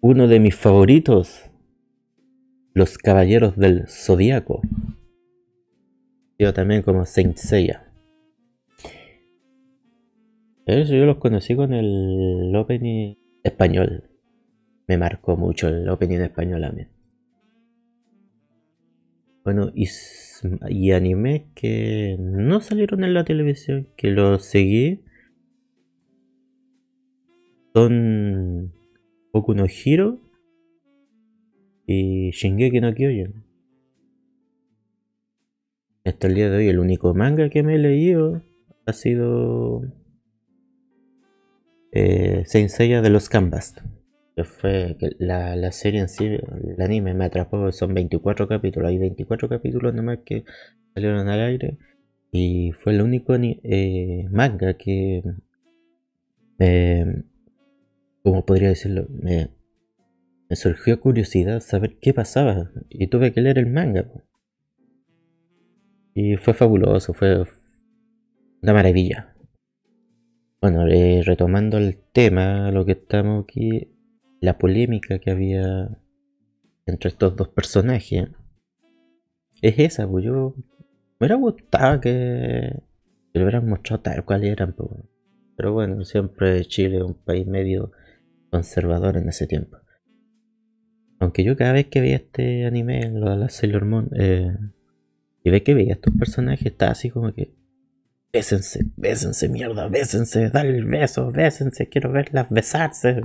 uno 0.00 0.26
de 0.26 0.40
mis 0.40 0.56
favoritos, 0.56 1.48
Los 2.74 2.98
Caballeros 2.98 3.56
del 3.56 3.86
Zodíaco. 3.86 4.62
Yo 6.40 6.52
también 6.52 6.82
como 6.82 7.06
Saint 7.06 7.36
Seiya. 7.36 7.92
Eso 10.66 10.92
yo 10.92 11.06
los 11.06 11.18
conocí 11.18 11.54
con 11.54 11.72
el 11.72 12.52
opening 12.56 13.14
español. 13.44 14.10
Me 14.88 14.98
marcó 14.98 15.36
mucho 15.36 15.68
el 15.68 15.88
opening 15.88 16.18
español 16.18 16.64
a 16.64 16.72
mí. 16.72 16.95
Bueno, 19.46 19.70
y, 19.76 19.86
y 20.68 20.90
animes 20.90 21.42
que 21.54 22.16
no 22.18 22.60
salieron 22.60 23.04
en 23.04 23.14
la 23.14 23.22
televisión, 23.22 23.86
que 23.96 24.10
los 24.10 24.44
seguí, 24.44 25.04
son 27.72 28.72
Boku 29.32 29.54
no 29.54 29.66
Hiro 29.66 30.18
y 31.86 32.32
Shingeki 32.32 32.80
no 32.80 32.92
Kyojin. 32.92 33.44
Hasta 36.04 36.26
el 36.26 36.34
día 36.34 36.50
de 36.50 36.56
hoy 36.56 36.68
el 36.68 36.80
único 36.80 37.14
manga 37.14 37.48
que 37.48 37.62
me 37.62 37.76
he 37.76 37.78
leído 37.78 38.42
ha 38.84 38.92
sido 38.92 39.84
eh, 41.92 42.42
de 42.52 43.10
los 43.10 43.28
Canvas. 43.28 43.76
Que 44.36 44.44
fue 44.44 44.96
que 45.00 45.16
la, 45.18 45.72
serie 45.72 46.00
en 46.00 46.08
sí, 46.08 46.26
el 46.26 46.80
anime 46.80 47.14
me 47.14 47.24
atrapó, 47.24 47.72
son 47.72 47.94
24 47.94 48.46
capítulos, 48.46 48.90
hay 48.90 48.98
24 48.98 49.48
capítulos 49.48 49.94
nomás 49.94 50.18
que 50.26 50.44
salieron 50.94 51.28
al 51.28 51.40
aire 51.40 51.78
y 52.30 52.72
fue 52.72 52.92
el 52.92 53.00
único 53.00 53.34
eh, 53.34 54.28
manga 54.30 54.74
que 54.74 55.22
me, 56.58 57.24
como 58.22 58.44
podría 58.44 58.68
decirlo, 58.68 59.06
me, 59.08 59.50
me 60.48 60.56
surgió 60.56 61.00
curiosidad 61.00 61.60
saber 61.60 61.98
qué 61.98 62.12
pasaba 62.12 62.70
y 62.90 63.06
tuve 63.06 63.32
que 63.32 63.40
leer 63.40 63.58
el 63.58 63.66
manga. 63.68 64.10
Y 66.14 66.36
fue 66.36 66.54
fabuloso, 66.54 67.12
fue 67.14 67.44
una 68.62 68.72
maravilla. 68.72 69.34
Bueno, 70.60 70.86
eh, 70.88 71.22
retomando 71.24 71.78
el 71.78 71.98
tema, 72.12 72.70
lo 72.70 72.84
que 72.84 72.92
estamos 72.92 73.44
aquí, 73.44 73.95
la 74.46 74.58
polémica 74.58 75.18
que 75.18 75.30
había 75.30 75.98
entre 76.86 77.10
estos 77.10 77.34
dos 77.34 77.48
personajes, 77.48 78.28
es 79.60 79.74
esa, 79.78 80.08
pues 80.08 80.24
yo 80.24 80.54
me 81.18 81.26
hubiera 81.26 81.34
gustado 81.34 82.00
que, 82.00 82.82
lo 83.32 83.42
hubieran 83.42 83.68
mostrado 83.68 84.02
tal 84.02 84.24
cual 84.24 84.44
eran, 84.44 84.72
pues. 84.72 84.90
pero 85.56 85.72
bueno, 85.72 86.04
siempre 86.04 86.64
Chile 86.64 86.98
es 86.98 87.02
un 87.02 87.14
país 87.14 87.46
medio 87.46 87.90
conservador 88.50 89.16
en 89.16 89.28
ese 89.28 89.46
tiempo. 89.46 89.78
Aunque 91.18 91.42
yo 91.42 91.56
cada 91.56 91.72
vez 91.72 91.86
que 91.86 92.00
veía 92.00 92.16
este 92.16 92.66
anime, 92.66 93.10
lo 93.10 93.30
de 93.30 93.36
la 93.36 93.48
Sailor 93.48 93.84
Moon, 93.84 94.10
eh, 94.16 94.56
y 95.42 95.50
ve 95.50 95.62
que 95.62 95.74
veía 95.74 95.94
estos 95.94 96.14
personajes, 96.16 96.66
estaba 96.66 96.92
así 96.92 97.10
como 97.10 97.34
que 97.34 97.52
Bésense, 98.32 98.84
bésense, 98.96 99.48
mierda, 99.48 99.88
bésense, 99.88 100.50
dale 100.50 100.76
el 100.76 100.84
beso, 100.84 101.32
bésense, 101.32 101.88
quiero 101.88 102.12
verlas 102.12 102.50
besarse. 102.50 103.22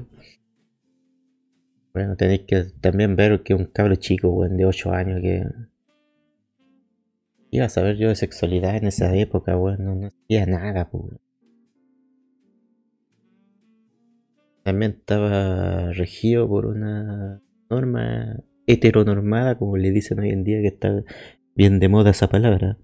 Bueno, 1.94 2.16
tenéis 2.16 2.42
que 2.48 2.66
también 2.80 3.16
ver 3.16 3.44
que 3.44 3.54
un 3.54 3.66
cabro 3.66 3.96
chico, 3.96 4.30
weón, 4.30 4.58
de 4.58 4.66
8 4.66 4.92
años 4.92 5.22
que. 5.22 5.46
Iba 7.52 7.66
a 7.66 7.70
saber 7.70 7.98
yo 7.98 8.08
de 8.08 8.16
sexualidad 8.16 8.78
en 8.78 8.88
esa 8.88 9.14
época, 9.16 9.58
weón, 9.58 10.02
no, 10.02 10.08
hacía 10.08 10.46
nada, 10.46 10.90
pues. 10.90 11.04
También 14.64 14.92
estaba 14.92 15.92
regido 15.92 16.48
por 16.48 16.66
una 16.68 17.42
norma 17.70 18.38
heteronormada, 18.68 19.58
como 19.58 19.76
le 19.78 19.92
dicen 19.92 20.20
hoy 20.20 20.30
en 20.30 20.44
día, 20.44 20.62
que 20.62 20.68
está 20.68 21.04
bien 21.56 21.80
de 21.80 21.90
moda 21.90 22.12
esa 22.12 22.30
palabra 22.30 22.78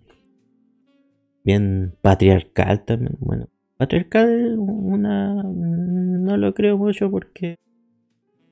bien 1.48 1.94
patriarcal 2.02 2.84
también. 2.84 3.16
Bueno, 3.20 3.48
patriarcal 3.78 4.60
una 4.60 5.42
no 5.44 6.36
lo 6.36 6.54
creo 6.54 6.78
mucho 6.78 7.10
porque 7.10 7.56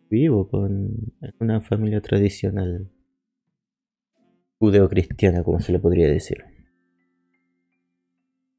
vivo 0.10 0.48
con 0.48 1.14
una 1.40 1.62
familia 1.62 2.02
tradicional 2.02 2.92
judeocristiana, 4.60 5.44
como 5.44 5.60
se 5.60 5.72
le 5.72 5.80
podría 5.80 6.08
decir. 6.08 6.44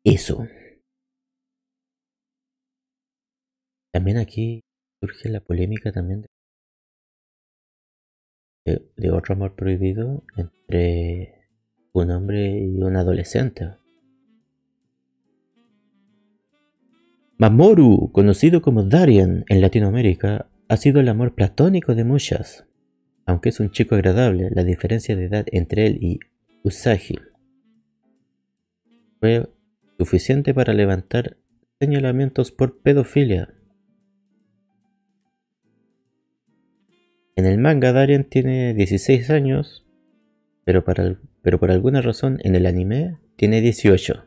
Eso. 0.05 0.47
También 3.93 4.19
aquí 4.19 4.63
surge 5.01 5.29
la 5.29 5.41
polémica 5.41 5.91
también 5.91 6.27
de, 8.65 8.91
de 8.97 9.11
otro 9.11 9.35
amor 9.35 9.55
prohibido 9.55 10.23
entre 10.37 11.49
un 11.93 12.11
hombre 12.11 12.59
y 12.59 12.83
un 12.83 12.97
adolescente. 12.97 13.77
Mamoru, 17.39 18.11
conocido 18.13 18.63
como 18.63 18.83
Darien 18.83 19.45
en 19.49 19.61
Latinoamérica, 19.61 20.49
ha 20.69 20.77
sido 20.77 21.01
el 21.01 21.09
amor 21.09 21.35
platónico 21.35 21.95
de 21.95 22.05
muchas. 22.05 22.67
Aunque 23.25 23.49
es 23.49 23.61
un 23.61 23.71
chico 23.71 23.95
agradable, 23.95 24.51
la 24.51 24.65
diferencia 24.65 25.17
de 25.17 25.25
edad 25.25 25.47
entre 25.51 25.87
él 25.87 25.99
y 26.01 26.21
Usagi 26.63 27.19
fue 29.21 29.49
suficiente 29.99 30.55
para 30.55 30.73
levantar 30.73 31.37
señalamientos 31.81 32.53
por 32.53 32.81
pedofilia. 32.81 33.55
En 37.35 37.47
el 37.47 37.59
manga 37.59 37.93
Darien 37.93 38.25
tiene 38.25 38.75
16 38.75 39.31
años, 39.31 39.87
pero, 40.65 40.85
pero 41.43 41.61
por 41.61 41.71
alguna 41.71 42.01
razón 42.01 42.39
en 42.43 42.55
el 42.55 42.67
anime 42.67 43.19
tiene 43.37 43.61
18, 43.61 44.25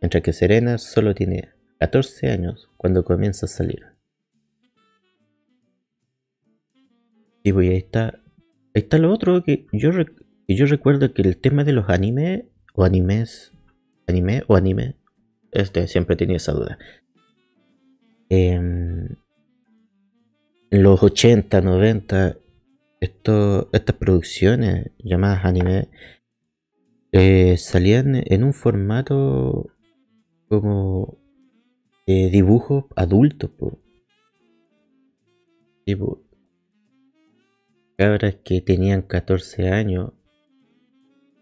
mientras 0.00 0.22
que 0.22 0.32
Serena 0.32 0.78
solo 0.78 1.14
tiene 1.14 1.50
14 1.78 2.30
años 2.30 2.70
cuando 2.76 3.04
comienza 3.04 3.46
a 3.46 3.48
salir. 3.48 3.89
Y 7.42 7.52
voy, 7.52 7.68
ahí 7.68 7.76
está. 7.76 8.20
Ahí 8.74 8.82
está 8.82 8.98
lo 8.98 9.12
otro 9.12 9.42
que 9.42 9.66
yo, 9.72 9.90
yo 10.48 10.66
recuerdo 10.66 11.12
que 11.12 11.22
el 11.22 11.36
tema 11.36 11.64
de 11.64 11.72
los 11.72 11.88
animes 11.88 12.44
o 12.74 12.84
animes, 12.84 13.52
anime 14.06 14.42
o 14.46 14.56
anime, 14.56 14.96
este 15.52 15.88
siempre 15.88 16.16
tenía 16.16 16.36
esa 16.36 16.52
duda. 16.52 16.78
Em, 18.28 19.16
en 20.70 20.82
los 20.82 21.02
80, 21.02 21.60
90, 21.60 22.36
esto, 23.00 23.70
estas 23.72 23.96
producciones 23.96 24.90
llamadas 24.98 25.44
anime 25.44 25.88
eh, 27.12 27.56
salían 27.56 28.22
en 28.24 28.44
un 28.44 28.52
formato 28.52 29.70
como 30.48 31.18
dibujos 32.06 32.86
adultos, 32.96 33.50
cabras 38.00 38.36
que 38.42 38.62
tenían 38.62 39.02
14 39.02 39.68
años 39.68 40.12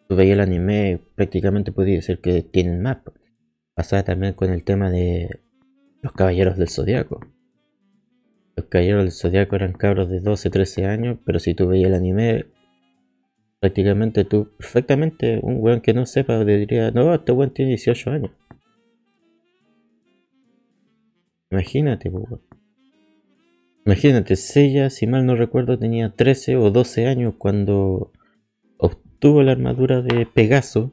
tú 0.08 0.16
veías 0.16 0.34
el 0.34 0.40
anime, 0.40 1.00
prácticamente 1.14 1.70
podía 1.70 2.02
ser 2.02 2.18
que 2.20 2.42
tienen 2.42 2.82
más. 2.82 2.98
Pasaba 3.74 4.02
también 4.02 4.32
con 4.32 4.50
el 4.50 4.64
tema 4.64 4.90
de 4.90 5.40
los 6.02 6.12
caballeros 6.12 6.56
del 6.56 6.68
zodiaco. 6.68 7.20
Los 8.56 8.66
caballeros 8.66 9.04
del 9.04 9.12
zodiaco 9.12 9.54
eran 9.54 9.72
cabros 9.72 10.10
de 10.10 10.18
12, 10.18 10.50
13 10.50 10.86
años, 10.86 11.18
pero 11.24 11.38
si 11.38 11.54
tú 11.54 11.68
veías 11.68 11.90
el 11.90 11.94
anime, 11.94 12.46
prácticamente 13.60 14.24
tú, 14.24 14.50
perfectamente, 14.58 15.38
un 15.40 15.58
weón 15.60 15.80
que 15.80 15.94
no 15.94 16.06
sepa, 16.06 16.44
te 16.44 16.56
diría, 16.56 16.90
no, 16.90 17.14
este 17.14 17.30
weón 17.30 17.54
tiene 17.54 17.70
18 17.70 18.10
años. 18.10 18.32
Imagínate, 21.52 22.08
weón. 22.08 22.47
Imagínate, 23.88 24.36
Sella, 24.36 24.90
si 24.90 25.06
mal 25.06 25.24
no 25.24 25.34
recuerdo, 25.34 25.78
tenía 25.78 26.10
13 26.10 26.56
o 26.56 26.70
12 26.70 27.06
años 27.06 27.36
cuando 27.38 28.12
obtuvo 28.76 29.42
la 29.42 29.52
armadura 29.52 30.02
de 30.02 30.26
Pegaso. 30.26 30.92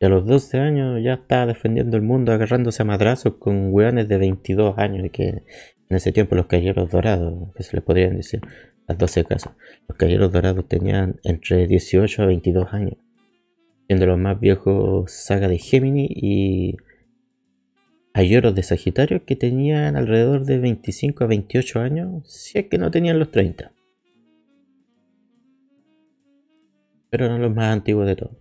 Y 0.00 0.06
a 0.06 0.08
los 0.08 0.24
12 0.24 0.58
años 0.58 1.02
ya 1.04 1.12
estaba 1.12 1.44
defendiendo 1.44 1.98
el 1.98 2.02
mundo 2.02 2.32
agarrándose 2.32 2.80
a 2.80 2.86
madrazos 2.86 3.34
con 3.34 3.74
weones 3.74 4.08
de 4.08 4.16
22 4.16 4.78
años. 4.78 5.04
Y 5.04 5.10
que 5.10 5.28
en 5.28 5.96
ese 5.96 6.12
tiempo 6.12 6.34
los 6.34 6.46
caballeros 6.46 6.90
dorados, 6.90 7.52
que 7.54 7.62
se 7.62 7.76
les 7.76 7.84
podrían 7.84 8.16
decir, 8.16 8.40
las 8.86 8.96
12 8.96 9.26
casas. 9.26 9.52
Los 9.86 9.98
caballeros 9.98 10.32
dorados 10.32 10.66
tenían 10.66 11.20
entre 11.24 11.66
18 11.66 12.22
a 12.22 12.24
22 12.24 12.72
años. 12.72 12.96
Siendo 13.86 14.06
los 14.06 14.18
más 14.18 14.40
viejos 14.40 15.12
saga 15.12 15.46
de 15.46 15.58
Gemini 15.58 16.08
y 16.08 16.78
hay 18.18 18.30
lloros 18.30 18.52
de 18.52 18.64
Sagitario 18.64 19.24
que 19.24 19.36
tenían 19.36 19.94
alrededor 19.94 20.44
de 20.44 20.58
25 20.58 21.22
a 21.22 21.28
28 21.28 21.78
años, 21.78 22.28
si 22.28 22.58
es 22.58 22.66
que 22.66 22.76
no 22.76 22.90
tenían 22.90 23.20
los 23.20 23.30
30. 23.30 23.70
Pero 27.10 27.26
eran 27.26 27.40
los 27.40 27.54
más 27.54 27.72
antiguos 27.72 28.08
de 28.08 28.16
todos. 28.16 28.36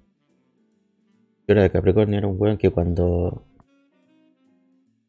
Llora 1.48 1.62
de 1.62 1.70
Capricornio 1.70 2.18
era 2.18 2.28
un 2.28 2.42
weón 2.42 2.58
que 2.58 2.72
cuando 2.72 3.46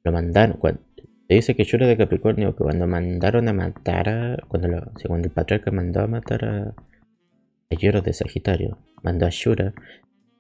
lo 0.05 0.13
mandaron, 0.13 0.59
se 0.61 1.35
dice 1.35 1.57
que 1.57 1.65
Llora 1.65 1.87
de 1.87 1.97
Capricornio, 1.97 2.55
que 2.55 2.63
cuando 2.63 2.87
mandaron 2.87 3.49
a 3.49 3.55
matar 3.55 4.11
a, 4.11 4.37
cuando, 4.49 4.69
el 4.69 5.31
patriarca 5.31 5.71
mandó 5.71 6.03
a 6.03 6.09
matar 6.09 6.45
a, 6.45 6.75
a 7.71 7.75
Lloros 7.75 8.05
de 8.05 8.13
Sagitario, 8.13 8.77
mandó 9.03 9.25
a 9.25 9.31
Shura, 9.31 9.73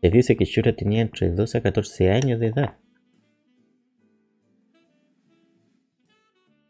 se 0.02 0.10
dice 0.10 0.36
que 0.36 0.44
Shura 0.44 0.76
tenía 0.76 1.00
entre 1.00 1.30
12 1.30 1.56
a 1.56 1.62
14 1.62 2.10
años 2.10 2.40
de 2.40 2.48
edad. 2.48 2.76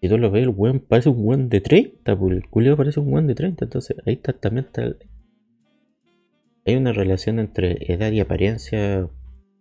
Si 0.00 0.08
tú 0.08 0.16
lo 0.16 0.30
ves, 0.30 0.44
el 0.44 0.50
weón 0.50 0.80
parece 0.80 1.08
un 1.08 1.26
weón 1.26 1.48
de 1.48 1.60
30, 1.60 2.16
pues 2.16 2.32
el 2.36 2.48
culio 2.48 2.76
parece 2.76 3.00
un 3.00 3.12
weón 3.12 3.26
de 3.26 3.34
30. 3.34 3.64
Entonces 3.64 3.96
ahí 4.06 4.14
está, 4.14 4.32
también 4.32 4.66
está. 4.66 4.94
Hay 6.64 6.76
una 6.76 6.92
relación 6.92 7.38
entre 7.40 7.92
edad 7.92 8.12
y 8.12 8.20
apariencia 8.20 9.08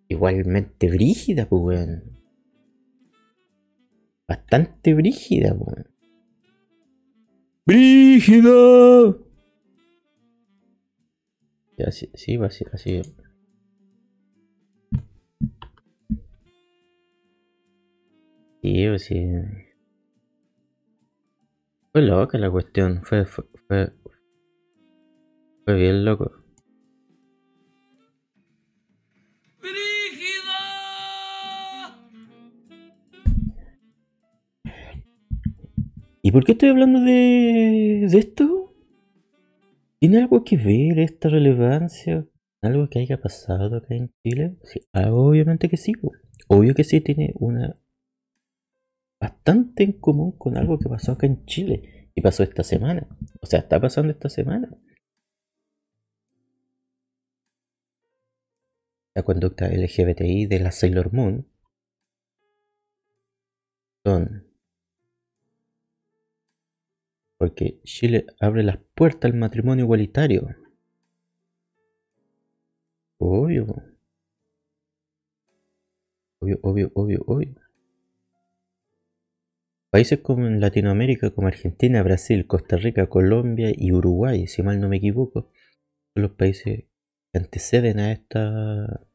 igualmente 0.08 0.89
brígida, 0.89 1.48
pues 1.48 1.62
weón. 1.63 2.03
Bastante 4.27 4.94
brígida, 4.94 5.53
weón. 5.53 5.88
¡Brígida! 7.65 9.17
Así, 11.86 12.10
sí, 12.13 12.36
así, 12.41 12.65
así. 12.72 13.01
Sí, 18.62 19.00
sí. 19.00 19.67
Fue 21.98 22.06
loca 22.06 22.38
la 22.38 22.51
cuestión, 22.51 23.01
fue, 23.01 23.25
fue, 23.25 23.44
fue, 23.68 23.92
fue 25.66 25.74
bien 25.74 26.06
loco. 26.06 26.32
¿Y 36.22 36.31
por 36.31 36.44
qué 36.46 36.51
estoy 36.51 36.70
hablando 36.70 37.00
de, 37.00 38.05
de 38.07 38.20
esto? 38.20 38.75
¿Tiene 40.00 40.20
algo 40.20 40.44
que 40.44 40.55
ver 40.55 41.00
esta 41.00 41.29
relevancia? 41.29 42.27
¿Algo 42.62 42.92
que 42.92 43.00
haya 43.00 43.20
pasado 43.20 43.77
acá 43.77 43.96
en 43.96 44.12
Chile? 44.24 44.55
Sí, 44.62 44.81
ah, 44.94 45.12
obviamente 45.12 45.68
que 45.68 45.77
sí. 45.77 45.94
Obvio 46.48 46.75
que 46.75 46.83
sí 46.83 47.01
tiene 47.01 47.33
una 47.40 47.75
bastante 49.20 49.84
en 49.84 49.94
común 49.94 50.32
con 50.38 50.58
algo 50.58 50.80
que 50.80 50.90
pasó 50.90 51.14
acá 51.14 51.27
en 51.27 51.46
Chile 51.46 52.12
y 52.16 52.22
pasó 52.22 52.44
esta 52.44 52.64
semana. 52.64 53.08
O 53.42 53.46
sea, 53.46 53.60
está 53.60 53.80
pasando 53.80 54.12
esta 54.12 54.30
semana. 54.30 54.70
La 59.16 59.24
conducta 59.24 59.68
LGBTI 59.68 60.46
de 60.46 60.60
la 60.60 60.72
Sailor 60.72 61.12
Moon 61.14 61.48
son 64.03 64.48
porque 67.38 67.80
Chile 67.84 68.25
abre 68.40 68.64
las 68.64 68.77
puertas 68.96 69.32
al 69.32 69.38
matrimonio 69.38 69.86
igualitario. 69.86 70.56
Obvio. 73.20 73.66
Obvio, 76.40 76.60
obvio, 76.64 76.92
obvio, 76.96 77.24
obvio. 77.27 77.67
Países 79.90 80.20
como 80.20 80.50
Latinoamérica, 80.50 81.32
como 81.32 81.48
Argentina, 81.48 82.04
Brasil, 82.04 82.46
Costa 82.46 82.76
Rica, 82.76 83.08
Colombia 83.08 83.72
y 83.74 83.94
Uruguay, 83.94 84.46
si 84.48 84.62
mal 84.62 84.82
no 84.82 84.90
me 84.90 84.98
equivoco, 84.98 85.50
son 86.14 86.24
los 86.24 86.32
países 86.32 86.86
que 87.32 87.40
anteceden 87.40 88.00
a, 88.00 88.12
esta, 88.12 88.84
a 88.84 89.08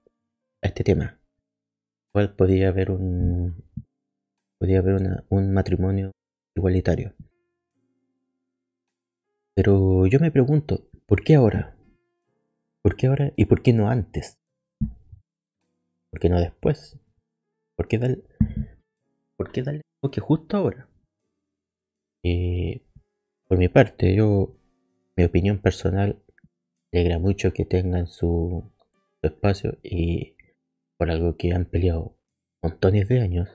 este 0.62 0.82
tema. 0.82 1.20
Igual 2.14 2.34
podría 2.36 2.68
haber 2.68 2.90
un, 2.90 3.64
podría 4.58 4.78
haber 4.78 5.22
un 5.28 5.52
matrimonio 5.52 6.12
igualitario. 6.56 7.14
Pero 9.54 10.06
yo 10.06 10.18
me 10.20 10.30
pregunto, 10.30 10.88
¿por 11.06 11.22
qué 11.22 11.34
ahora? 11.34 11.76
¿Por 12.82 12.96
qué 12.96 13.08
ahora 13.08 13.32
y 13.36 13.44
por 13.44 13.62
qué 13.62 13.74
no 13.74 13.90
antes? 13.90 14.38
¿Por 16.10 16.20
qué 16.20 16.30
no 16.30 16.40
después? 16.40 16.98
¿Por 17.76 17.88
qué 17.88 17.98
dar, 17.98 18.16
por 19.36 19.52
qué 19.52 19.62
darle 19.62 19.82
que 20.10 20.20
justo 20.20 20.56
ahora. 20.56 20.88
Y 22.22 22.82
por 23.48 23.58
mi 23.58 23.68
parte, 23.68 24.14
yo, 24.14 24.56
mi 25.16 25.24
opinión 25.24 25.58
personal, 25.58 26.22
alegra 26.92 27.18
mucho 27.18 27.52
que 27.52 27.64
tengan 27.64 28.06
su, 28.06 28.72
espacio 29.22 29.78
y 29.82 30.36
por 30.96 31.10
algo 31.10 31.36
que 31.36 31.52
han 31.52 31.64
peleado 31.64 32.16
montones 32.62 33.08
de 33.08 33.20
años. 33.20 33.48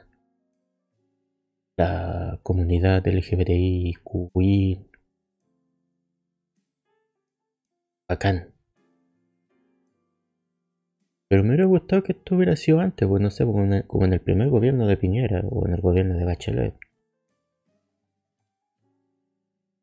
La 1.77 2.39
comunidad 2.43 3.05
LGBTIQI 3.07 4.87
bacán. 8.07 8.56
Pero 11.29 11.43
me 11.43 11.49
hubiera 11.49 11.65
gustado 11.65 12.03
que 12.03 12.13
esto 12.13 12.35
hubiera 12.35 12.55
sido 12.55 12.79
antes, 12.79 13.07
pues 13.07 13.21
no 13.21 13.29
sé, 13.29 13.43
como 13.43 14.05
en, 14.05 14.13
el, 14.13 14.21
primer 14.21 14.49
gobierno 14.49 14.87
de 14.87 14.97
Piñera 14.97 15.41
o 15.49 15.67
en 15.67 15.73
el 15.73 15.81
gobierno 15.81 16.15
de 16.15 16.25
Bachelet. 16.25 16.73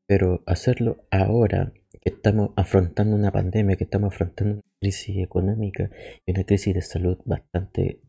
Pero 0.06 0.42
hacerlo 0.46 0.96
ahora, 1.10 1.72
que 2.00 2.10
estamos 2.10 2.50
afrontando 2.56 3.16
una 3.16 3.30
pandemia, 3.30 3.76
que 3.76 3.84
estamos 3.84 4.12
afrontando 4.14 4.54
una 4.54 4.62
crisis 4.80 5.18
económica 5.18 5.90
y 6.26 6.32
una 6.32 6.44
crisis 6.44 6.74
de 6.74 6.82
salud 6.82 7.18
bastante 7.24 8.00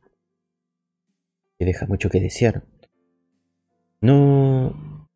que 1.58 1.66
deja 1.66 1.86
mucho 1.86 2.10
que 2.10 2.20
desear. 2.20 2.64
No. 4.02 5.08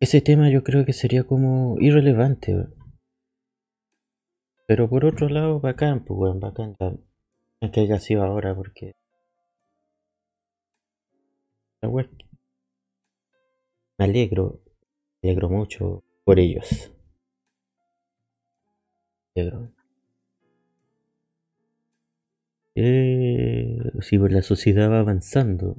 Ese 0.00 0.20
tema 0.20 0.50
yo 0.50 0.62
creo 0.64 0.84
que 0.84 0.92
sería 0.92 1.24
como 1.24 1.76
irrelevante. 1.78 2.66
Pero 4.66 4.88
por 4.88 5.04
otro 5.04 5.28
lado, 5.28 5.60
bacán, 5.60 6.04
pues 6.04 6.16
bueno, 6.16 6.40
bacán. 6.40 6.76
Que 7.72 7.80
haya 7.80 7.98
sido 7.98 8.24
ahora 8.24 8.54
porque. 8.54 8.92
Me 13.98 14.04
alegro, 14.04 14.60
me 15.22 15.30
alegro 15.30 15.48
mucho 15.48 16.04
por 16.24 16.38
ellos. 16.38 16.92
Me 19.34 19.42
alegro. 19.42 19.72
Eh, 22.74 23.78
si 24.00 24.18
la 24.18 24.42
sociedad 24.42 24.90
va 24.90 25.00
avanzando, 25.00 25.76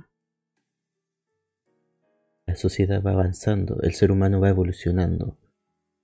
la 2.46 2.56
sociedad 2.56 3.02
va 3.02 3.12
avanzando, 3.12 3.82
el 3.82 3.94
ser 3.94 4.12
humano 4.12 4.40
va 4.40 4.50
evolucionando 4.50 5.38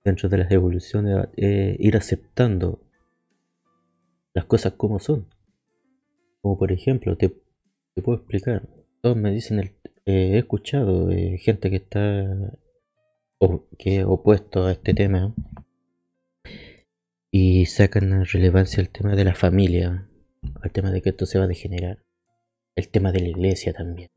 dentro 0.04 0.28
de 0.28 0.38
las 0.38 0.50
evoluciones 0.50 1.28
eh, 1.36 1.76
ir 1.78 1.96
aceptando 1.96 2.80
las 4.34 4.44
cosas 4.44 4.74
como 4.74 4.98
son. 4.98 5.26
Como 6.40 6.58
por 6.58 6.72
ejemplo, 6.72 7.16
te, 7.16 7.30
puedo 8.02 8.18
explicar. 8.18 8.68
Todos 9.02 9.16
me 9.16 9.30
dicen, 9.30 9.60
eh, 9.60 9.72
he 10.06 10.38
escuchado 10.38 11.10
eh, 11.10 11.38
gente 11.38 11.70
que 11.70 11.76
está 11.76 12.56
o, 13.38 13.64
que 13.78 14.04
opuesto 14.04 14.66
a 14.66 14.72
este 14.72 14.94
tema. 14.94 15.34
Y 17.32 17.66
sacan 17.66 18.12
a 18.12 18.24
relevancia 18.24 18.80
el 18.80 18.90
tema 18.90 19.14
de 19.14 19.24
la 19.24 19.34
familia, 19.34 20.08
el 20.64 20.72
tema 20.72 20.90
de 20.90 21.00
que 21.00 21.10
esto 21.10 21.26
se 21.26 21.38
va 21.38 21.44
a 21.44 21.48
degenerar, 21.48 22.02
el 22.74 22.88
tema 22.88 23.12
de 23.12 23.20
la 23.20 23.28
iglesia 23.28 23.72
también. 23.72 24.10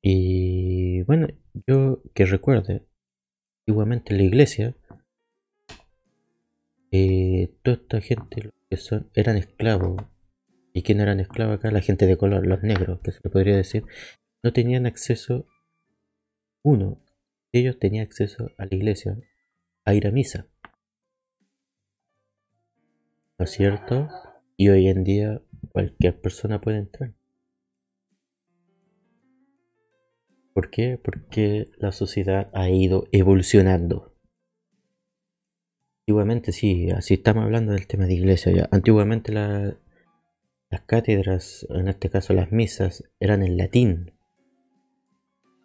Y 0.00 1.02
bueno, 1.02 1.28
yo 1.66 2.02
que 2.14 2.24
recuerde, 2.24 2.82
antiguamente 3.64 4.12
en 4.12 4.18
la 4.18 4.24
iglesia, 4.24 4.76
eh, 6.90 7.50
toda 7.62 7.78
esta 7.78 8.00
gente 8.02 8.50
que 8.68 8.76
son, 8.76 9.10
eran 9.14 9.38
esclavos. 9.38 10.02
¿Y 10.74 10.82
quién 10.82 11.00
eran 11.00 11.18
esclavos 11.18 11.56
acá? 11.56 11.70
La 11.70 11.80
gente 11.80 12.06
de 12.06 12.18
color, 12.18 12.46
los 12.46 12.62
negros, 12.62 13.00
que 13.00 13.12
se 13.12 13.20
le 13.24 13.30
podría 13.30 13.56
decir, 13.56 13.84
no 14.42 14.52
tenían 14.52 14.84
acceso, 14.84 15.46
uno, 16.62 17.00
ellos 17.52 17.78
tenían 17.78 18.04
acceso 18.04 18.50
a 18.58 18.66
la 18.66 18.74
iglesia, 18.74 19.16
a 19.86 19.94
ir 19.94 20.06
a 20.06 20.10
misa. 20.10 20.46
¿No 23.38 23.46
es 23.46 23.50
cierto? 23.50 24.08
Y 24.58 24.68
hoy 24.68 24.88
en 24.88 25.04
día 25.04 25.40
cualquier 25.72 26.20
persona 26.20 26.60
puede 26.60 26.78
entrar. 26.78 27.14
¿Por 30.54 30.70
qué? 30.70 31.00
Porque 31.02 31.68
la 31.78 31.90
sociedad 31.90 32.48
ha 32.54 32.70
ido 32.70 33.08
evolucionando. 33.10 34.14
Antiguamente, 36.02 36.52
sí, 36.52 36.90
así 36.90 37.14
estamos 37.14 37.42
hablando 37.42 37.72
del 37.72 37.88
tema 37.88 38.06
de 38.06 38.14
iglesia 38.14 38.52
ya. 38.52 38.68
Antiguamente 38.70 39.32
las 39.32 39.74
cátedras, 40.86 41.66
en 41.70 41.88
este 41.88 42.08
caso 42.08 42.34
las 42.34 42.52
misas, 42.52 43.02
eran 43.18 43.42
en 43.42 43.56
latín. 43.56 44.12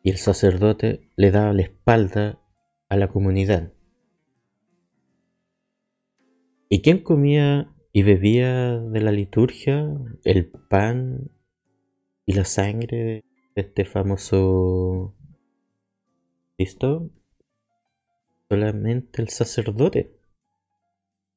Y 0.02 0.10
el 0.10 0.17
sacerdote 0.17 1.12
le 1.15 1.30
daba 1.30 1.54
la 1.54 1.62
espalda 1.62 2.41
a 2.89 2.97
la 2.97 3.10
comunidad. 3.10 3.71
¿Y 6.67 6.82
quién 6.82 7.04
comía 7.04 7.75
y 7.93 8.02
bebía 8.02 8.80
de 8.80 9.02
la 9.02 9.12
liturgia 9.12 9.88
el 10.23 10.49
pan 10.49 11.30
y 12.25 12.34
la 12.34 12.45
sangre 12.45 13.23
este 13.60 13.86
famoso 13.86 15.15
listo. 16.58 17.10
Solamente 18.50 19.22
el 19.22 19.30
sacerdote. 19.30 20.12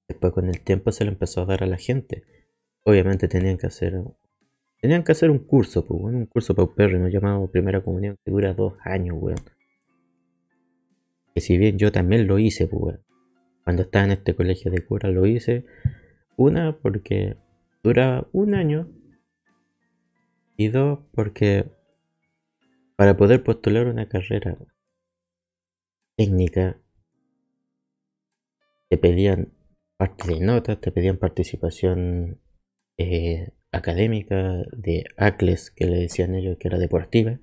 Después 0.09 0.33
con 0.33 0.49
el 0.49 0.61
tiempo 0.61 0.93
se 0.93 1.05
le 1.05 1.11
empezó 1.11 1.43
a 1.43 1.47
dar 1.47 1.63
a 1.63 1.67
la 1.67 1.77
gente. 1.77 2.25
Obviamente 2.85 3.29
tenían 3.29 3.59
que 3.59 3.67
hacer 3.67 3.95
tenían 4.81 5.05
que 5.05 5.13
hacer 5.13 5.31
un 5.31 5.39
curso 5.39 5.87
pues, 5.87 6.03
un 6.03 6.27
curso 6.27 6.57
paupérrimo 6.57 7.07
llamado 7.07 7.49
primera 7.49 7.85
comunión 7.85 8.19
que 8.25 8.33
dura 8.33 8.53
dos 8.53 8.75
años 8.85 9.17
weón. 9.21 9.39
Que 11.35 11.41
si 11.41 11.57
bien 11.57 11.79
yo 11.79 11.93
también 11.93 12.27
lo 12.27 12.39
hice 12.39 12.67
pues, 12.67 12.99
cuando 13.65 13.83
estaba 13.83 14.07
en 14.07 14.13
este 14.13 14.35
colegio 14.35 14.71
de 14.71 14.85
cura 14.85 15.09
lo 15.11 15.27
hice. 15.27 15.65
Una 16.37 16.79
porque 16.79 17.37
dura 17.83 18.27
un 18.33 18.55
año. 18.55 18.89
Y 20.57 20.69
dos 20.69 21.01
porque 21.13 21.71
para 23.03 23.17
poder 23.17 23.43
postular 23.43 23.89
una 23.89 24.09
carrera 24.09 24.57
técnica, 26.17 26.81
te 28.89 28.97
pedían 28.97 29.53
parte 29.97 30.33
de 30.33 30.39
notas, 30.39 30.81
te 30.81 30.93
pedían 30.93 31.17
participación 31.17 32.41
eh, 32.99 33.51
académica 33.73 34.63
de 34.71 35.07
ACLES, 35.17 35.73
que 35.73 35.87
le 35.87 35.97
decían 35.97 36.37
ellos 36.37 36.59
que 36.61 36.69
era 36.69 36.79
deportiva, 36.79 37.41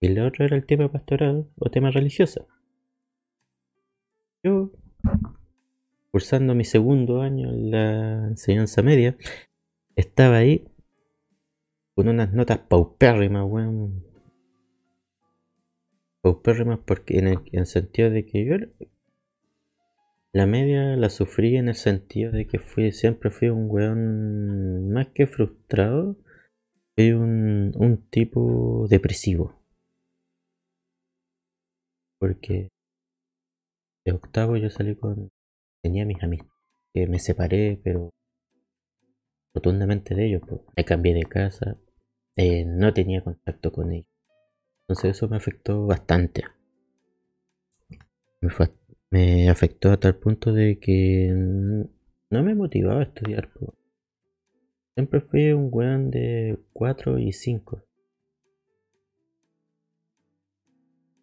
y 0.00 0.08
lo 0.08 0.26
otro 0.26 0.46
era 0.46 0.56
el 0.56 0.66
tema 0.66 0.90
pastoral 0.90 1.48
o 1.54 1.70
tema 1.70 1.92
religioso. 1.92 2.48
Yo, 4.42 4.72
cursando 6.10 6.56
mi 6.56 6.64
segundo 6.64 7.20
año 7.20 7.50
en 7.50 7.70
la 7.70 8.26
enseñanza 8.30 8.82
media, 8.82 9.16
estaba 9.94 10.38
ahí 10.38 10.66
con 11.94 12.08
unas 12.08 12.32
notas 12.32 12.58
paupérrimas, 12.58 13.44
weón, 13.46 14.10
paupérrimas 16.22 16.78
porque 16.86 17.18
en 17.18 17.26
el, 17.52 17.66
sentido 17.66 18.08
de 18.10 18.24
que 18.24 18.44
yo 18.46 18.56
la 20.32 20.46
media 20.46 20.96
la 20.96 21.10
sufrí 21.10 21.56
en 21.56 21.68
el 21.68 21.74
sentido 21.74 22.30
de 22.32 22.46
que 22.46 22.58
fui 22.58 22.92
siempre 22.92 23.30
fui 23.30 23.48
un 23.48 23.68
weón 23.68 24.90
más 24.92 25.08
que 25.08 25.26
frustrado 25.26 26.16
fui 26.94 27.12
un, 27.12 27.72
un 27.76 28.08
tipo 28.08 28.86
depresivo 28.88 29.60
porque 32.18 32.68
de 34.04 34.12
octavo 34.12 34.56
yo 34.56 34.70
salí 34.70 34.94
con 34.94 35.28
tenía 35.82 36.06
mis 36.06 36.22
amigos 36.22 36.48
que 36.94 37.08
me 37.08 37.18
separé 37.18 37.80
pero 37.82 38.10
rotundamente 39.54 40.14
de 40.14 40.26
ellos 40.26 40.42
pues. 40.48 40.60
me 40.76 40.84
cambié 40.84 41.14
de 41.14 41.24
casa 41.24 41.76
eh, 42.36 42.64
no 42.64 42.94
tenía 42.94 43.24
contacto 43.24 43.72
con 43.72 43.92
ellos 43.92 44.11
entonces 44.92 45.16
eso 45.16 45.26
me 45.26 45.38
afectó 45.38 45.86
bastante. 45.86 46.44
Me, 49.10 49.48
afectó 49.48 49.90
a 49.90 49.98
tal 49.98 50.16
punto 50.16 50.52
de 50.52 50.78
que 50.78 51.32
no 51.32 52.42
me 52.42 52.54
motivaba 52.54 53.00
a 53.00 53.04
estudiar. 53.04 53.50
Siempre 54.94 55.22
fui 55.22 55.52
un 55.52 55.70
weón 55.72 56.10
de 56.10 56.58
4 56.74 57.18
y 57.18 57.32
5. 57.32 57.82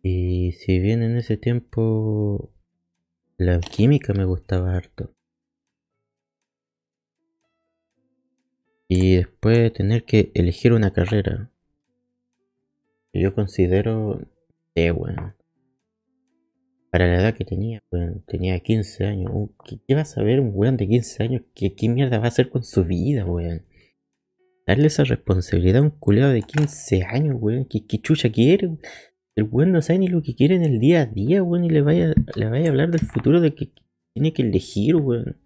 Y 0.02 0.54
si 0.54 0.80
bien 0.80 1.04
en 1.04 1.18
ese 1.18 1.38
tiempo 1.38 2.52
la 3.38 3.60
química 3.60 4.14
me 4.14 4.26
gustaba 4.26 4.76
harto. 4.76 5.14
Y 8.88 9.18
después 9.18 9.72
tener 9.74 10.06
que 10.06 10.32
elegir 10.34 10.74
una 10.74 10.92
carrera 10.92 11.52
yo 13.14 13.34
considero 13.34 14.22
de 14.76 14.92
bueno. 14.92 15.36
Para 16.92 17.08
la 17.08 17.20
edad 17.20 17.36
que 17.36 17.46
tenía, 17.46 17.84
tenía 18.26 18.60
15 18.60 19.06
años. 19.06 19.32
Uh, 19.34 19.52
¿Qué, 19.88 19.94
va 19.94 20.02
a 20.02 20.06
saber 20.06 20.40
un 20.40 20.52
weón 20.54 20.76
de 20.76 20.88
15 20.88 21.24
años? 21.24 21.42
¿Qué, 21.54 21.76
¿Qué, 21.76 21.88
mierda 21.88 22.18
va 22.18 22.26
a 22.26 22.30
hacer 22.30 22.50
con 22.50 22.64
su 22.64 22.84
vida, 22.84 23.26
weón? 23.26 23.64
Darle 24.66 24.88
esa 24.88 25.04
responsabilidad 25.04 25.82
a 25.82 25.86
un 25.86 25.92
culeado 25.92 26.32
de 26.32 26.42
15 26.42 27.04
años, 27.04 27.36
weón. 27.40 27.66
¿Qué, 27.66 27.86
chucha 28.02 28.32
quiere? 28.32 28.78
El 29.36 29.44
weón 29.44 29.72
no 29.72 29.82
sabe 29.84 30.00
ni 30.00 30.08
lo 30.08 30.24
que 30.24 30.34
quiere 30.34 30.56
en 30.56 30.64
el 30.64 30.80
día 30.80 31.02
a 31.02 31.06
día, 31.06 31.44
weón. 31.44 31.66
Y 31.66 31.70
le 31.70 31.82
vaya, 31.82 32.14
le 32.36 32.50
vaya 32.50 32.66
a 32.66 32.70
hablar 32.70 32.90
del 32.90 33.02
futuro 33.02 33.40
de 33.40 33.54
que 33.54 33.72
tiene 34.14 34.34
que 34.34 34.42
elegir, 34.42 34.96
weón. 34.96 35.38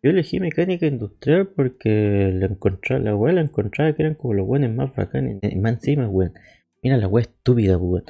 Yo 0.00 0.10
elegí 0.10 0.38
mecánica 0.38 0.86
industrial 0.86 1.48
porque 1.48 2.30
la 2.32 2.46
encontraba, 2.46 3.02
la 3.02 3.16
weá 3.16 3.32
la 3.32 3.40
encontraba 3.40 3.92
que 3.94 4.02
eran 4.02 4.14
como 4.14 4.34
los 4.34 4.46
buenos 4.46 4.72
más 4.72 4.94
bacanes. 4.94 5.40
Más 5.56 5.72
encima, 5.72 6.08
weón. 6.08 6.34
Mira 6.82 6.96
la 6.96 7.08
weá 7.08 7.22
estúpida, 7.22 7.76
weón. 7.76 8.04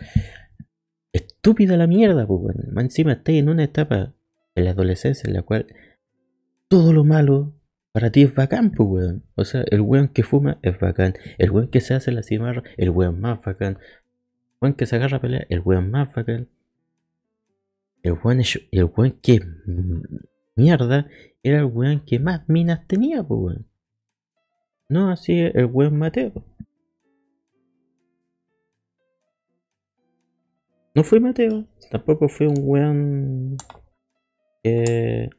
Estúpida 1.13 1.79
la 1.79 1.87
mierda, 1.87 2.27
weón. 2.27 2.57
Más 2.73 2.85
encima 2.85 3.13
estáis 3.13 3.39
en 3.39 3.49
una 3.49 3.65
etapa 3.65 4.15
de 4.55 4.63
la 4.63 4.73
adolescencia 4.73 5.27
en 5.29 5.35
la 5.35 5.43
cual 5.43 5.67
todo 6.69 6.93
lo 6.93 7.05
malo 7.05 7.55
para 7.93 8.13
ti 8.13 8.23
es 8.23 8.35
bacán, 8.35 8.73
pues, 8.73 8.89
weón. 8.89 9.25
O 9.35 9.45
sea, 9.47 9.65
el 9.71 9.81
weón 9.81 10.09
que 10.09 10.23
fuma 10.23 10.59
es 10.63 10.79
bacán. 10.79 11.15
El 11.39 11.51
weón 11.51 11.69
que 11.69 11.81
se 11.81 11.95
hace 11.95 12.13
la 12.13 12.23
cimarra, 12.23 12.65
el 12.77 12.91
weón 12.91 13.19
más 13.19 13.43
bacán. 13.43 13.79
El 13.81 14.59
weón 14.61 14.75
que 14.75 14.85
se 14.85 14.97
agarra 14.97 15.17
a 15.17 15.21
pelear, 15.23 15.47
el 15.49 15.61
weón 15.61 15.91
más 15.91 16.15
bacán. 16.15 16.49
El 18.03 18.13
weón, 18.23 18.43
el 18.73 18.85
weón 18.85 19.13
que 19.23 19.41
mierda 20.59 21.09
era 21.43 21.61
el 21.61 21.65
weón 21.65 22.05
que 22.05 22.19
más 22.19 22.49
minas 22.49 22.87
tenía, 22.87 23.23
pues. 23.23 23.59
No 24.89 25.11
así 25.11 25.39
el 25.39 25.67
weón 25.67 25.97
Mateo. 25.99 26.45
No 30.95 31.05
fue 31.05 31.21
Mateo, 31.21 31.67
tampoco 31.91 32.29
fue 32.29 32.49
un 32.49 32.59
weón 32.61 33.57
que 34.63 35.31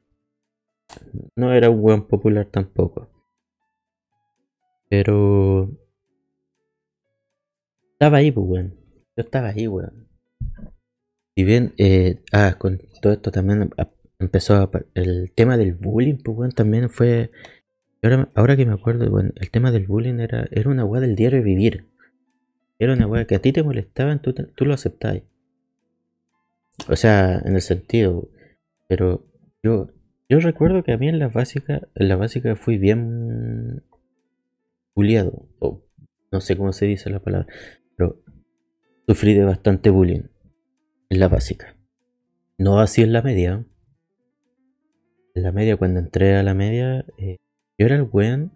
no 1.35 1.51
era 1.53 1.69
un 1.69 1.83
weón 1.83 2.07
popular 2.07 2.45
tampoco. 2.45 3.09
Pero 4.89 5.69
estaba 7.91 8.17
ahí, 8.17 8.31
pues. 8.31 8.71
Yo 9.17 9.23
estaba 9.23 9.49
ahí, 9.49 9.67
weón. 9.67 10.07
Y 11.35 11.43
bien, 11.43 11.73
eh, 11.77 12.23
ah, 12.31 12.55
con 12.57 12.79
todo 13.01 13.13
esto 13.13 13.31
también 13.31 13.69
empezó 14.19 14.55
a, 14.55 14.69
el 14.93 15.31
tema 15.33 15.57
del 15.57 15.73
bullying, 15.73 16.17
pues 16.17 16.35
bueno, 16.35 16.53
también 16.53 16.89
fue 16.89 17.31
ahora, 18.03 18.29
ahora 18.35 18.55
que 18.55 18.65
me 18.65 18.73
acuerdo, 18.73 19.09
bueno, 19.09 19.31
el 19.35 19.49
tema 19.49 19.71
del 19.71 19.87
bullying 19.87 20.19
era, 20.19 20.47
era 20.51 20.69
una 20.69 20.85
weá 20.85 21.01
del 21.01 21.15
diario 21.15 21.41
vivir. 21.41 21.87
Era 22.77 22.93
una 22.93 23.07
weá 23.07 23.25
que 23.25 23.35
a 23.35 23.39
ti 23.39 23.51
te 23.51 23.63
molestaban, 23.63 24.21
tú, 24.21 24.33
tú 24.33 24.65
lo 24.65 24.73
aceptabas. 24.73 25.23
O 26.87 26.95
sea, 26.95 27.41
en 27.43 27.55
el 27.55 27.61
sentido, 27.61 28.29
pero 28.87 29.25
yo, 29.61 29.89
yo 30.29 30.39
recuerdo 30.39 30.83
que 30.83 30.93
a 30.93 30.97
mí 30.97 31.09
en 31.09 31.19
la 31.19 31.27
básica, 31.27 31.87
en 31.95 32.07
la 32.07 32.15
básica 32.15 32.55
fui 32.55 32.77
bien 32.77 33.83
bulliado, 34.95 35.47
o 35.59 35.83
no 36.31 36.41
sé 36.41 36.55
cómo 36.55 36.71
se 36.71 36.85
dice 36.85 37.09
la 37.09 37.19
palabra, 37.19 37.47
pero 37.97 38.21
sufrí 39.07 39.33
de 39.33 39.43
bastante 39.43 39.89
bullying 39.89 40.23
en 41.09 41.19
la 41.19 41.27
básica. 41.27 41.75
No 42.57 42.79
así 42.79 43.01
en 43.01 43.11
la 43.11 43.21
media, 43.21 43.65
la 45.41 45.51
media, 45.51 45.77
cuando 45.77 45.99
entré 45.99 46.35
a 46.35 46.43
la 46.43 46.53
media, 46.53 47.05
eh, 47.17 47.37
yo 47.77 47.85
era 47.85 47.95
el 47.95 48.07
weón. 48.11 48.53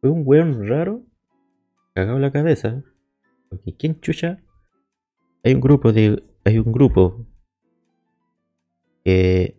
Fue 0.00 0.10
un 0.10 0.22
weón 0.24 0.68
raro, 0.68 1.02
cagado 1.94 2.18
la 2.18 2.32
cabeza. 2.32 2.82
Porque 3.48 3.74
¿quién 3.76 4.00
chucha? 4.00 4.42
Hay 5.44 5.54
un 5.54 5.60
grupo 5.60 5.92
de. 5.92 6.22
Hay 6.44 6.58
un 6.58 6.72
grupo 6.72 7.26
que 9.04 9.58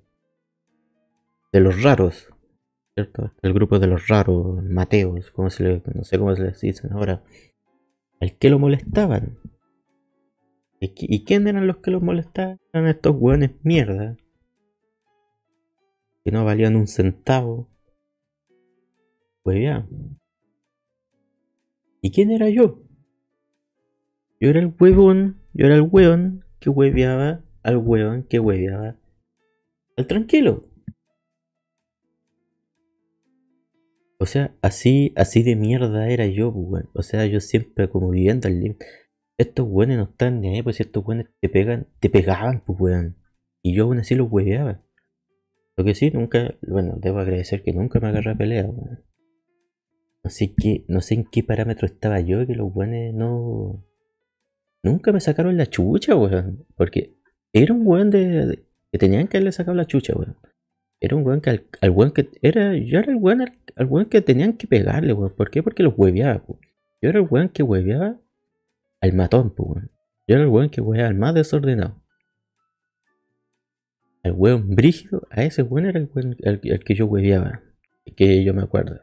de 1.52 1.60
los 1.60 1.82
raros, 1.82 2.30
¿cierto? 2.96 3.32
El 3.42 3.54
grupo 3.54 3.80
de 3.80 3.88
los 3.88 4.08
raros, 4.08 4.64
Mateos, 4.64 5.32
como 5.32 5.50
se 5.50 5.82
no 5.94 6.04
sé 6.04 6.18
cómo 6.18 6.36
se 6.36 6.44
les 6.44 6.62
dicen 6.62 6.94
ahora, 6.94 7.24
al 8.20 8.38
que 8.38 8.50
lo 8.50 8.60
molestaban. 8.60 9.40
¿Y, 10.82 11.26
quién 11.26 11.48
eran 11.48 11.68
los 11.68 11.78
que 11.78 11.92
los 11.92 12.02
molestaban? 12.02 12.58
Eran 12.72 12.88
estos 12.88 13.16
hueones 13.18 13.52
mierda. 13.64 14.16
Que 16.24 16.32
no 16.32 16.46
valían 16.46 16.76
un 16.76 16.88
centavo. 16.88 17.70
Pues. 19.44 19.84
¿Y 22.02 22.12
quién 22.12 22.32
era 22.32 22.50
yo? 22.50 22.84
Yo 24.40 24.50
era 24.50 24.60
el 24.60 24.74
huevón, 24.80 25.42
yo 25.54 25.66
era 25.66 25.76
el 25.76 25.82
hueón 25.82 26.46
que 26.60 26.70
hueveaba 26.70 27.44
al 27.62 27.78
hueón 27.78 28.24
que 28.24 28.40
hueveaba 28.40 28.96
al 29.98 30.08
tranquilo. 30.08 30.70
O 34.18 34.26
sea, 34.26 34.54
así, 34.62 35.14
así 35.16 35.44
de 35.44 35.56
mierda 35.56 36.10
era 36.10 36.26
yo, 36.28 36.54
pues, 36.54 36.66
weón. 36.68 36.90
O 36.94 37.02
sea, 37.04 37.26
yo 37.26 37.40
siempre 37.40 37.90
como 37.90 38.10
viviendo 38.10 38.48
al 38.48 38.60
límite. 38.60 38.86
Estos 39.38 39.66
weones 39.70 39.98
no 39.98 40.04
están 40.04 40.42
ni 40.42 40.50
ahí, 40.50 40.62
pues 40.62 40.80
estos 40.82 41.06
weones 41.06 41.28
te 41.40 41.48
pegan, 41.48 41.88
te 42.02 42.10
pegaban, 42.10 42.62
pues 42.66 42.80
weón. 42.80 43.18
Y 43.64 43.74
yo 43.74 43.86
aún 43.86 44.00
así 44.00 44.16
los 44.16 44.30
hueveaba. 44.30 44.84
Lo 45.80 45.86
que 45.86 45.96
sí, 45.96 46.12
nunca, 46.12 46.56
bueno, 46.68 46.98
debo 47.02 47.20
agradecer 47.20 47.64
que 47.64 47.72
nunca 47.72 48.02
me 48.02 48.10
agarré 48.10 48.32
a 48.32 48.36
pelea, 48.36 48.66
weón. 48.66 49.00
No 50.22 50.30
sé 50.30 50.54
qué, 50.54 50.84
no 50.90 51.00
sé 51.00 51.14
en 51.14 51.24
qué 51.24 51.42
parámetro 51.42 51.86
estaba 51.86 52.20
yo 52.20 52.46
que 52.46 52.54
los 52.54 52.76
weones 52.76 53.14
no. 53.14 53.88
Nunca 54.84 55.14
me 55.14 55.22
sacaron 55.22 55.56
la 55.56 55.68
chucha, 55.68 56.18
weón. 56.18 56.66
Porque 56.76 57.16
era 57.54 57.74
un 57.74 57.88
weón 57.88 58.10
de, 58.10 58.66
que 58.92 58.98
tenían 58.98 59.30
que 59.30 59.38
haberle 59.38 59.54
sacado 59.54 59.78
la 59.78 59.86
chucha, 59.86 60.12
weón. 60.18 60.36
Era 61.00 61.16
un 61.16 61.26
weón 61.26 61.40
que 61.40 61.50
al, 61.50 61.66
al 61.80 62.12
que 62.12 62.30
era, 62.42 62.76
yo 62.76 63.00
era 63.00 63.14
el 63.14 63.18
weón 63.18 63.40
al, 63.40 63.86
weón 63.86 64.08
que 64.08 64.20
tenían 64.20 64.58
que 64.58 64.68
pegarle, 64.68 65.14
weón. 65.14 65.34
¿Por 65.34 65.50
qué? 65.50 65.64
Porque 65.64 65.84
los 65.84 65.94
hueveaba, 65.96 66.44
weón. 66.46 66.60
Yo 67.02 67.10
era 67.10 67.20
el 67.20 67.28
weón 67.30 67.48
que 67.48 67.64
hueveaba 67.64 68.20
al 69.00 69.14
matón, 69.14 69.54
weón. 69.58 69.92
Yo 70.28 70.36
era 70.36 70.44
el 70.44 70.50
weón 70.50 70.72
que 70.72 70.82
hueveaba 70.82 71.08
al 71.08 71.16
más 71.16 71.34
desordenado. 71.36 71.99
El 74.30 74.36
weón 74.36 74.76
brígido, 74.76 75.28
a 75.32 75.44
ese 75.44 75.64
weón 75.64 75.88
era 75.88 76.00
el 76.00 76.10
weón 76.14 76.38
que 76.86 76.94
yo 76.94 77.08
hueveaba. 77.08 77.64
Que 78.16 78.44
yo 78.44 78.54
me 78.54 78.62
acuerdo. 78.62 79.02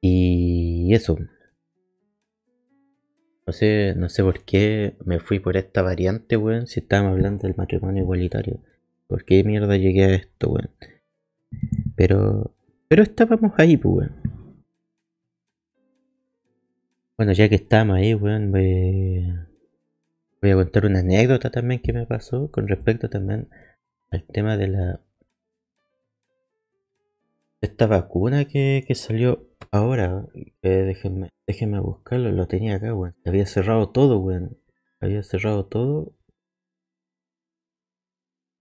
Y 0.00 0.94
eso. 0.94 1.18
No 3.46 3.52
sé, 3.52 3.94
no 3.98 4.08
sé 4.08 4.22
por 4.22 4.44
qué 4.44 4.96
me 5.04 5.20
fui 5.20 5.40
por 5.40 5.58
esta 5.58 5.82
variante, 5.82 6.38
weón, 6.38 6.66
si 6.66 6.80
estábamos 6.80 7.12
hablando 7.12 7.46
del 7.46 7.54
matrimonio 7.54 8.02
igualitario. 8.02 8.60
¿Por 9.08 9.26
qué 9.26 9.44
mierda 9.44 9.76
llegué 9.76 10.04
a 10.04 10.14
esto, 10.14 10.48
weón? 10.52 10.70
Pero. 11.96 12.54
Pero 12.88 13.02
estábamos 13.02 13.52
ahí, 13.58 13.76
pues, 13.76 13.94
weón. 13.94 14.22
Bueno, 17.18 17.32
ya 17.32 17.50
que 17.50 17.56
estamos 17.56 17.96
ahí, 17.96 18.14
weón, 18.14 18.50
voy, 18.52 19.34
voy 20.42 20.50
a 20.50 20.56
contar 20.56 20.86
una 20.86 21.00
anécdota 21.00 21.50
también 21.50 21.80
que 21.80 21.92
me 21.92 22.06
pasó 22.06 22.50
con 22.50 22.68
respecto 22.68 23.08
también 23.08 23.48
al 24.10 24.24
tema 24.26 24.56
de 24.56 24.68
la. 24.68 25.00
Esta 27.60 27.86
vacuna 27.86 28.44
que, 28.46 28.84
que 28.86 28.94
salió 28.94 29.48
ahora. 29.70 30.26
déjenme, 30.62 31.30
déjenme 31.46 31.80
buscarlo, 31.80 32.32
lo 32.32 32.46
tenía 32.48 32.76
acá, 32.76 32.92
weón. 32.94 33.14
Había 33.24 33.46
cerrado 33.46 33.90
todo, 33.90 34.18
weón. 34.18 34.58
Había 35.00 35.22
cerrado 35.22 35.66
todo 35.66 36.12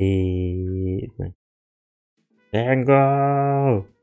y 0.02 1.08
bueno. 1.18 1.36
¡Tengo! 2.52 4.01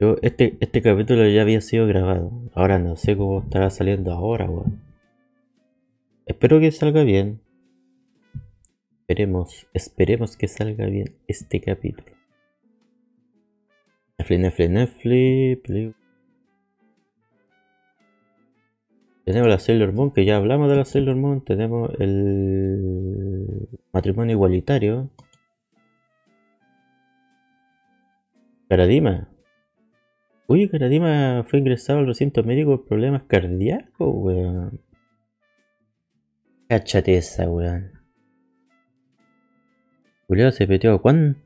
Yo, 0.00 0.16
este, 0.22 0.56
este 0.60 0.80
capítulo 0.80 1.28
ya 1.28 1.42
había 1.42 1.60
sido 1.60 1.86
grabado. 1.86 2.30
Ahora 2.54 2.78
no 2.78 2.96
sé 2.96 3.16
cómo 3.16 3.40
estará 3.40 3.68
saliendo 3.70 4.12
ahora, 4.12 4.48
weón. 4.48 4.80
Espero 6.26 6.60
que 6.60 6.70
salga 6.70 7.02
bien. 7.02 7.40
Esperemos, 9.00 9.66
esperemos 9.74 10.36
que 10.36 10.46
salga 10.46 10.86
bien 10.86 11.16
este 11.26 11.60
capítulo. 11.60 12.16
Netflix, 14.18 14.40
Netflix, 14.40 14.70
Netflix, 14.70 15.98
Tenemos 19.28 19.48
la 19.48 19.58
Sailor 19.58 19.92
Moon, 19.92 20.10
que 20.10 20.24
ya 20.24 20.38
hablamos 20.38 20.70
de 20.70 20.76
la 20.76 20.86
Sailor 20.86 21.14
Moon. 21.14 21.44
Tenemos 21.44 21.90
el 21.98 23.68
matrimonio 23.92 24.32
igualitario. 24.32 25.10
Caradima. 28.70 29.28
Uy, 30.50 30.66
Caradima 30.70 31.44
fue 31.46 31.58
ingresado 31.58 31.98
al 31.98 32.06
recinto 32.06 32.42
médico 32.42 32.78
por 32.78 32.86
problemas 32.86 33.24
cardíacos, 33.24 34.14
weón. 34.14 34.80
Cáchate 36.70 37.18
esa, 37.18 37.50
weón. 37.50 37.92
Julio 40.26 40.50
se 40.50 40.66
peteó. 40.66 41.02
¿Cuánto 41.02 41.38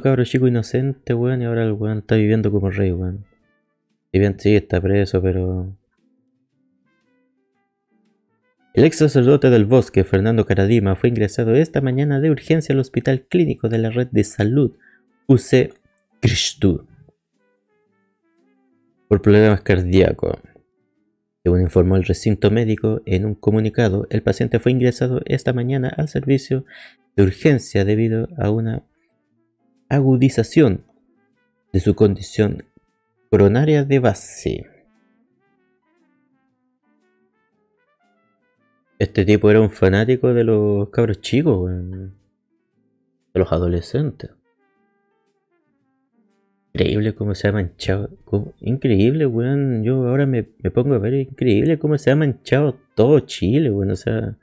cabro 0.00 0.24
chico 0.24 0.46
inocente, 0.46 1.12
weón? 1.12 1.42
Y 1.42 1.44
ahora 1.46 1.64
el 1.64 1.72
weón 1.72 1.98
está 1.98 2.14
viviendo 2.14 2.52
como 2.52 2.70
rey, 2.70 2.92
weón. 2.92 3.24
Si 4.12 4.20
bien 4.20 4.38
sí, 4.38 4.54
está 4.54 4.80
preso, 4.80 5.20
pero 5.20 5.76
el 8.74 8.84
ex 8.84 8.98
sacerdote 8.98 9.50
del 9.50 9.64
bosque, 9.64 10.04
Fernando 10.04 10.46
Caradima, 10.46 10.94
fue 10.94 11.08
ingresado 11.08 11.56
esta 11.56 11.80
mañana 11.80 12.20
de 12.20 12.30
urgencia 12.30 12.72
al 12.72 12.78
Hospital 12.78 13.26
Clínico 13.28 13.68
de 13.68 13.78
la 13.78 13.90
Red 13.90 14.08
de 14.12 14.22
Salud 14.22 14.76
UC 15.26 15.74
Cristo 16.20 16.86
por 19.08 19.22
problemas 19.22 19.62
cardíacos. 19.62 20.38
Según 21.42 21.60
informó 21.60 21.96
el 21.96 22.04
recinto 22.04 22.50
médico 22.50 23.02
en 23.06 23.24
un 23.24 23.34
comunicado, 23.34 24.06
el 24.10 24.22
paciente 24.22 24.58
fue 24.58 24.72
ingresado 24.72 25.20
esta 25.26 25.52
mañana 25.52 25.92
al 25.96 26.08
servicio 26.08 26.64
de 27.14 27.22
urgencia 27.22 27.84
debido 27.84 28.28
a 28.36 28.50
una 28.50 28.82
agudización 29.88 30.84
de 31.72 31.80
su 31.80 31.94
condición 31.94 32.64
coronaria 33.30 33.84
de 33.84 33.98
base. 34.00 34.66
Este 38.98 39.24
tipo 39.24 39.50
era 39.50 39.60
un 39.60 39.70
fanático 39.70 40.32
de 40.32 40.42
los 40.42 40.88
cabros 40.88 41.20
chicos, 41.20 41.70
De 41.70 42.10
los 43.34 43.52
adolescentes. 43.52 44.35
Increíble 46.76 47.14
cómo 47.14 47.34
se 47.34 47.48
ha 47.48 47.52
manchado. 47.52 48.10
Increíble, 48.60 49.24
weón. 49.24 49.82
Yo 49.82 50.06
ahora 50.06 50.26
me, 50.26 50.42
pongo 50.42 50.94
a 50.94 50.98
ver. 50.98 51.14
Increíble 51.14 51.78
cómo 51.78 51.96
se 51.96 52.10
ha 52.10 52.16
manchado 52.16 52.78
todo 52.94 53.20
Chile, 53.20 53.70
weón. 53.70 53.92
O 53.92 53.96
sea. 53.96 54.36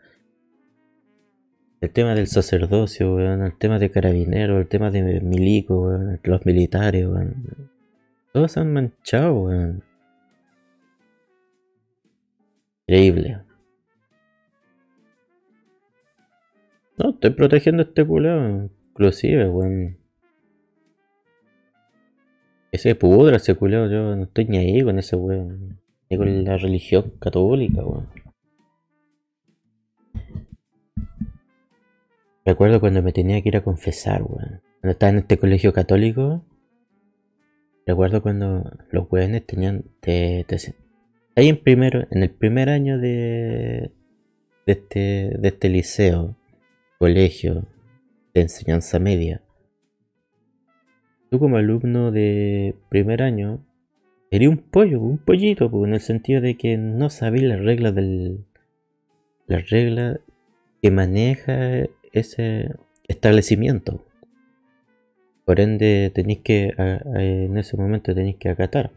El 1.80 1.92
tema 1.92 2.16
del 2.16 2.26
sacerdocio, 2.26 3.14
weón. 3.14 3.44
El 3.44 3.56
tema 3.56 3.78
de 3.78 3.92
carabineros. 3.92 4.60
El 4.60 4.68
tema 4.68 4.90
de 4.90 5.22
milico, 5.22 5.80
weón. 5.82 6.20
Los 6.24 6.44
militares, 6.44 7.06
weón. 7.06 7.70
Todos 8.32 8.52
se 8.52 8.62
han 8.62 8.74
manchado, 8.74 9.36
weón. 9.36 9.84
Increíble. 12.88 13.44
No, 16.98 17.12
estoy 17.12 17.30
protegiendo 17.30 17.84
a 17.84 17.86
este 17.86 18.04
culeo. 18.04 18.72
Inclusive, 18.90 19.50
weón. 19.50 20.03
Ese 22.74 22.96
pudra, 22.96 23.38
ese 23.38 23.54
culeo. 23.54 23.88
Yo 23.88 24.16
no 24.16 24.24
estoy 24.24 24.46
ni 24.46 24.58
ahí 24.58 24.82
con 24.82 24.98
ese 24.98 25.16
weón. 25.16 25.80
Ni 26.10 26.18
con 26.18 26.44
la 26.44 26.58
religión 26.58 27.14
católica, 27.20 27.86
weón. 27.86 28.10
Recuerdo 32.44 32.80
cuando 32.80 33.04
me 33.04 33.14
tenía 33.14 33.40
que 33.44 33.50
ir 33.50 33.58
a 33.58 33.64
confesar, 33.64 34.24
weón. 34.24 34.62
Cuando 34.82 34.92
estaba 34.94 35.12
en 35.12 35.20
este 35.20 35.38
colegio 35.38 35.72
católico. 35.72 36.44
Recuerdo 37.86 38.24
cuando 38.24 38.72
los 38.90 39.06
weones 39.12 39.46
tenían. 39.46 39.84
ahí 41.36 41.50
en 41.50 41.58
primero, 41.58 42.08
en 42.10 42.24
el 42.24 42.32
primer 42.32 42.70
año 42.70 42.98
de. 42.98 43.92
de 44.66 44.74
este, 44.74 45.38
de 45.38 45.48
este 45.48 45.70
liceo 45.70 46.36
colegio 46.98 47.68
de 48.34 48.42
enseñanza 48.42 48.98
media. 48.98 49.44
Tú 51.34 51.40
como 51.40 51.58
alumno 51.58 52.12
de 52.12 52.76
primer 52.90 53.24
año 53.24 53.66
Sería 54.30 54.52
un 54.52 54.58
pollo, 54.58 55.02
un 55.02 55.18
pollito, 55.18 55.72
pues, 55.72 55.88
en 55.88 55.96
el 55.96 56.00
sentido 56.00 56.42
de 56.42 56.58
que 56.58 56.78
no 56.78 57.10
sabéis 57.10 57.46
las 57.46 57.60
reglas 57.60 57.96
del. 57.96 58.46
Las 59.48 59.68
reglas 59.72 60.20
que 60.80 60.92
maneja 60.92 61.88
ese 62.12 62.76
establecimiento. 63.08 64.06
Por 65.44 65.60
ende, 65.60 66.12
tenéis 66.14 66.42
que, 66.42 66.72
en 66.78 67.58
ese 67.58 67.78
momento 67.78 68.14
tenéis 68.14 68.36
que 68.36 68.50
acatar. 68.50 68.92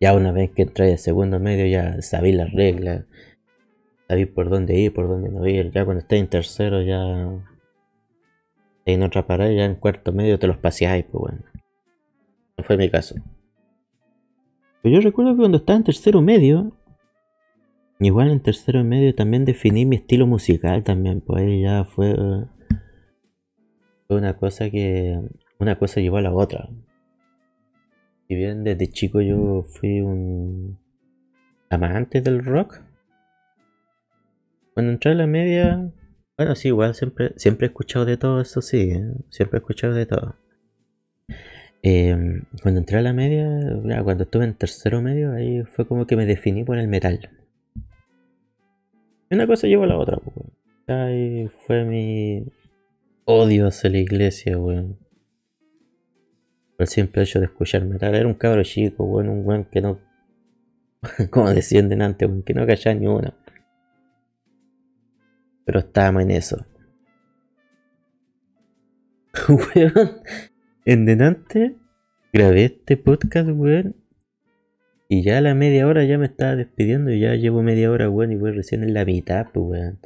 Ya 0.00 0.16
una 0.16 0.32
vez 0.32 0.50
que 0.50 0.62
entráis 0.62 0.94
al 0.94 0.98
segundo 0.98 1.38
medio, 1.38 1.64
ya 1.66 2.02
sabéis 2.02 2.34
las 2.34 2.52
reglas, 2.52 3.04
sabéis 4.08 4.26
por 4.26 4.50
dónde 4.50 4.74
ir, 4.80 4.92
por 4.92 5.06
dónde 5.06 5.30
no 5.30 5.46
ir. 5.46 5.70
Ya 5.70 5.84
cuando 5.84 6.00
estáis 6.00 6.22
en 6.22 6.28
tercero, 6.28 6.82
ya 6.82 6.98
en 8.84 9.02
otra 9.02 9.26
parada, 9.26 9.52
ya 9.52 9.64
en 9.64 9.76
cuarto 9.76 10.12
medio 10.12 10.38
te 10.38 10.46
los 10.46 10.58
paseáis, 10.58 11.04
pues 11.04 11.20
bueno. 11.20 11.44
No 12.56 12.64
fue 12.64 12.76
mi 12.76 12.90
caso. 12.90 13.16
Pero 14.82 14.94
yo 14.94 15.00
recuerdo 15.00 15.32
que 15.32 15.38
cuando 15.38 15.58
estaba 15.58 15.76
en 15.76 15.84
tercero 15.84 16.22
medio, 16.22 16.72
igual 17.98 18.30
en 18.30 18.40
tercero 18.40 18.82
medio 18.84 19.14
también 19.14 19.44
definí 19.44 19.84
mi 19.86 19.96
estilo 19.96 20.26
musical 20.26 20.82
también, 20.82 21.20
pues 21.20 21.60
ya 21.60 21.84
fue, 21.84 22.14
fue 24.06 24.16
una 24.16 24.36
cosa 24.36 24.70
que 24.70 25.20
una 25.58 25.78
cosa 25.78 26.00
llevó 26.00 26.16
a 26.16 26.22
la 26.22 26.32
otra. 26.32 26.68
Si 28.26 28.34
bien 28.34 28.64
desde 28.64 28.88
chico 28.88 29.20
yo 29.20 29.62
fui 29.62 30.00
un 30.00 30.78
amante 31.68 32.20
del 32.20 32.44
rock, 32.44 32.80
cuando 34.72 34.92
entré 34.92 35.12
a 35.12 35.16
la 35.16 35.26
media, 35.26 35.90
bueno 36.40 36.54
sí, 36.54 36.68
igual 36.68 36.94
siempre, 36.94 37.34
siempre 37.36 37.66
he 37.66 37.68
escuchado 37.68 38.06
de 38.06 38.16
todo, 38.16 38.40
eso 38.40 38.62
sí, 38.62 38.92
¿eh? 38.92 39.12
siempre 39.28 39.58
he 39.58 39.60
escuchado 39.60 39.92
de 39.92 40.06
todo. 40.06 40.36
Em, 41.82 42.44
cuando 42.62 42.80
entré 42.80 42.96
a 42.96 43.02
la 43.02 43.12
media, 43.12 43.46
cuando 44.02 44.24
estuve 44.24 44.46
en 44.46 44.54
tercero 44.54 45.02
medio, 45.02 45.32
ahí 45.32 45.62
fue 45.64 45.86
como 45.86 46.06
que 46.06 46.16
me 46.16 46.24
definí 46.24 46.64
por 46.64 46.78
el 46.78 46.88
metal. 46.88 47.28
Una 49.30 49.46
cosa 49.46 49.66
llevó 49.66 49.84
a 49.84 49.88
la 49.88 49.98
otra, 49.98 50.16
pues, 50.16 50.34
Ahí 50.88 51.46
fue 51.66 51.84
mi 51.84 52.46
odio 53.26 53.66
hacia 53.66 53.90
la 53.90 53.98
iglesia, 53.98 54.56
weón. 54.56 54.96
Por 56.74 56.84
el 56.84 56.88
simple 56.88 57.22
hecho 57.22 57.38
de 57.38 57.46
escuchar 57.46 57.84
metal. 57.84 58.14
Era 58.14 58.26
un 58.26 58.32
cabro 58.32 58.62
chico, 58.62 59.04
weón, 59.04 59.28
un 59.28 59.46
weón 59.46 59.66
que 59.66 59.82
no. 59.82 60.00
como 61.30 61.50
decían 61.50 62.00
antes, 62.00 62.26
weón, 62.26 62.42
que 62.42 62.54
no 62.54 62.66
callaba 62.66 62.94
ni 62.98 63.06
uno. 63.08 63.34
Pero 65.70 65.78
estábamos 65.78 66.22
en 66.24 66.32
eso. 66.32 66.66
weón. 69.48 70.20
En 70.84 71.06
delante 71.06 71.76
grabé 72.32 72.64
este 72.64 72.96
podcast, 72.96 73.50
weón. 73.52 73.94
Y 75.08 75.22
ya 75.22 75.38
a 75.38 75.40
la 75.40 75.54
media 75.54 75.86
hora 75.86 76.02
ya 76.04 76.18
me 76.18 76.26
estaba 76.26 76.56
despidiendo. 76.56 77.12
Y 77.12 77.20
ya 77.20 77.36
llevo 77.36 77.62
media 77.62 77.88
hora, 77.88 78.10
weón. 78.10 78.32
Y 78.32 78.34
voy 78.34 78.50
recién 78.50 78.82
en 78.82 78.94
la 78.94 79.04
mitad, 79.04 79.46
pues, 79.54 79.64
weón. 79.64 80.00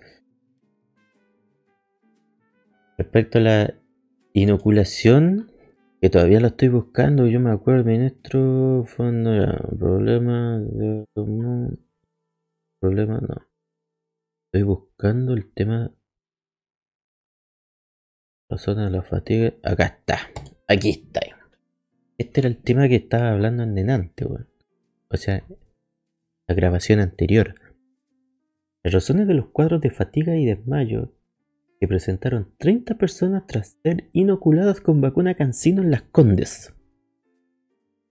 Respecto 2.99 3.39
a 3.39 3.41
la 3.41 3.75
inoculación, 4.35 5.51
que 6.03 6.11
todavía 6.11 6.41
la 6.41 6.49
estoy 6.49 6.69
buscando. 6.69 7.27
Yo 7.27 7.41
me 7.41 7.53
acuerdo, 7.53 7.85
ministro. 7.85 8.85
Fondo, 8.85 9.31
problema. 9.79 10.61
Problema, 12.81 13.19
no. 13.19 13.54
Estoy 14.55 14.69
buscando 14.69 15.35
el 15.35 15.53
tema. 15.53 15.93
La 18.49 18.57
zona 18.57 18.85
de 18.85 18.91
la 18.93 19.03
fatiga. 19.03 19.53
Acá 19.65 19.87
está. 19.87 20.19
Aquí 20.69 20.91
está. 20.91 21.23
Este 22.19 22.41
era 22.41 22.49
el 22.49 22.59
tema 22.59 22.87
que 22.87 22.95
estaba 22.95 23.33
hablando 23.33 23.65
en 23.65 23.75
delante, 23.75 24.25
weón. 24.25 24.49
O 25.11 25.17
sea, 25.17 25.45
la 26.47 26.55
grabación 26.55 27.01
anterior. 27.01 27.57
Las 28.85 28.95
razones 28.95 29.27
de 29.27 29.35
los 29.35 29.49
cuadros 29.49 29.81
de 29.81 29.91
fatiga 29.91 30.37
y 30.37 30.47
desmayo 30.47 31.17
que 31.81 31.89
presentaron 31.89 32.55
30 32.59 32.95
personas 32.97 33.49
tras 33.49 33.81
ser 33.83 34.09
inoculadas 34.13 34.81
con 34.81 35.01
vacuna 35.01 35.35
cancino 35.35 35.83
en 35.83 35.91
las 35.91 36.03
Condes. 36.03 36.73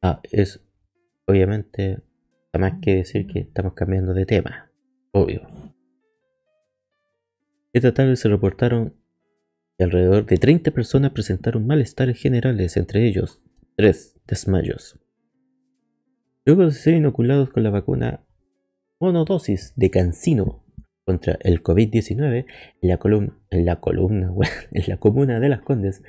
Ah, 0.01 0.19
es 0.29 0.62
obviamente, 1.25 2.03
nada 2.53 2.69
más 2.69 2.82
que 2.82 2.95
decir 2.95 3.27
que 3.27 3.39
estamos 3.39 3.75
cambiando 3.75 4.13
de 4.13 4.25
tema. 4.25 4.69
Obvio. 5.13 5.72
Esta 7.73 7.93
tarde 7.93 8.15
se 8.15 8.29
reportaron 8.29 8.93
que 9.77 9.83
alrededor 9.83 10.25
de 10.27 10.38
30 10.38 10.71
personas 10.71 11.12
presentaron 11.12 11.65
malestares 11.65 12.19
generales, 12.19 12.77
entre 12.77 13.07
ellos 13.07 13.41
3 13.75 14.21
desmayos. 14.27 14.99
Luego 16.45 16.65
de 16.65 16.71
ser 16.71 16.93
inoculados 16.93 17.49
con 17.49 17.63
la 17.63 17.71
vacuna 17.71 18.23
monodosis 18.99 19.73
de 19.75 19.89
cancino 19.89 20.63
contra 21.03 21.38
el 21.41 21.63
COVID-19 21.63 22.45
en 22.81 22.89
la 22.89 22.97
columna, 22.97 23.38
en 23.49 23.65
la 23.65 23.81
en 24.71 24.83
la 24.88 24.97
comuna 24.97 25.39
de 25.39 25.49
Las 25.49 25.62
Condes, 25.62 26.03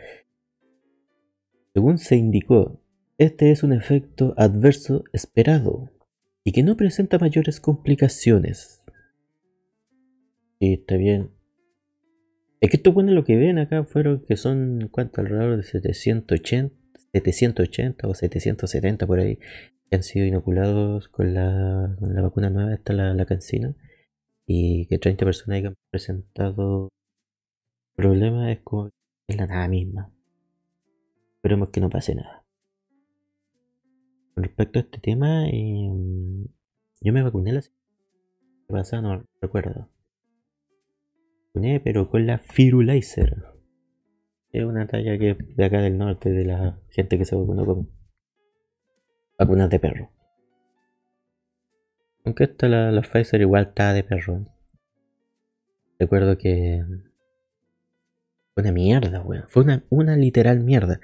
según 1.73 1.99
se 1.99 2.17
indicó, 2.17 2.81
este 3.19 3.51
es 3.51 3.63
un 3.65 3.73
efecto 3.73 4.35
adverso 4.37 5.05
esperado 5.13 5.91
y 6.45 6.53
que 6.53 6.63
no 6.63 6.77
presenta 6.77 7.19
mayores 7.19 7.59
complicaciones. 7.59 8.85
Y 10.61 10.75
está 10.75 10.97
bien, 10.97 11.31
es 12.65 12.71
que 12.71 12.79
esto 12.79 12.93
bueno 12.93 13.13
lo 13.13 13.25
que 13.25 13.37
ven 13.37 13.59
acá 13.59 13.85
fueron 13.85 14.25
que 14.27 14.39
son, 14.39 14.89
¿cuánto? 14.91 15.21
Alrededor 15.21 15.59
de 15.59 15.65
780, 15.65 16.75
780 17.13 18.09
o 18.09 18.15
770 18.15 19.07
por 19.07 19.19
ahí, 19.21 19.37
que 19.91 19.97
han 19.97 20.03
sido 20.03 20.25
inoculados 20.25 21.09
con 21.09 21.35
la, 21.35 21.95
con 22.01 22.15
vacuna 22.15 22.49
nueva, 22.49 22.73
esta 22.73 22.95
la, 22.95 23.13
la 23.13 23.27
cancina, 23.27 23.75
y 24.47 24.87
que 24.87 24.99
30 24.99 25.27
personas 25.27 25.61
que 25.61 25.67
han 25.67 25.75
presentado 25.91 26.89
problemas 27.97 28.57
es 29.29 29.37
la 29.37 29.47
nada 29.47 29.69
misma. 29.69 30.11
Esperemos 31.37 31.69
que 31.69 31.81
no 31.83 31.91
pase 31.91 32.15
nada. 32.15 32.47
Con 34.35 34.43
respecto 34.43 34.79
a 34.79 34.83
este 34.83 35.01
tema, 35.01 35.49
eh, 35.51 35.91
yo 37.03 37.13
me 37.13 37.23
vacuné 37.23 37.53
la 37.53 37.61
semana 37.61 37.77
pasada, 38.69 39.03
no 39.03 39.25
recuerdo 39.43 39.94
pero 41.55 42.11
con 42.11 42.27
la 42.27 42.39
Firulaizer. 42.39 43.45
Es 44.51 44.65
una 44.65 44.87
talla 44.87 45.19
que 45.19 45.37
de 45.57 45.65
acá 45.65 45.81
del 45.81 45.99
norte, 45.99 46.31
de 46.31 46.45
la 46.45 46.81
gente 46.91 47.17
que 47.17 47.25
se 47.25 47.37
vacunó 47.37 47.65
con 47.65 47.91
vacunas 49.39 49.71
de 49.71 49.79
perro. 49.79 50.11
Aunque 52.25 52.45
esta, 52.45 52.69
la, 52.69 52.91
la 52.91 53.03
Pfizer, 53.03 53.41
igual 53.41 53.69
está 53.69 53.93
de 53.93 54.03
perro. 54.03 54.45
Recuerdo 55.99 56.39
que. 56.39 56.85
Fue 58.55 58.63
una 58.63 58.73
mierda, 58.73 59.21
weón. 59.23 59.45
Fue 59.49 59.63
una, 59.63 59.85
una 59.91 60.17
literal 60.17 60.61
mierda. 60.61 61.01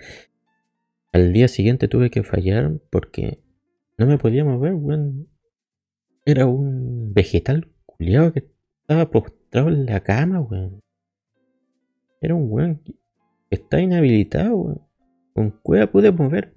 Al 1.12 1.32
día 1.32 1.48
siguiente 1.48 1.88
tuve 1.88 2.10
que 2.10 2.22
fallar 2.22 2.80
porque 2.90 3.42
no 3.98 4.06
me 4.06 4.18
podía 4.18 4.44
mover, 4.44 4.74
weón. 4.74 5.28
Era 6.24 6.46
un 6.46 7.12
vegetal 7.12 7.70
culiado 7.86 8.32
que 8.32 8.48
estaba 8.82 9.10
en 9.52 9.86
la 9.86 10.00
cama, 10.00 10.40
weón. 10.40 10.80
Era 12.20 12.34
un 12.34 12.50
weón 12.50 12.82
que 12.84 12.94
está 13.50 13.80
inhabilitado, 13.80 14.56
weón. 14.56 14.80
Con 15.34 15.50
cueva 15.50 15.86
pude 15.86 16.12
mover. 16.12 16.52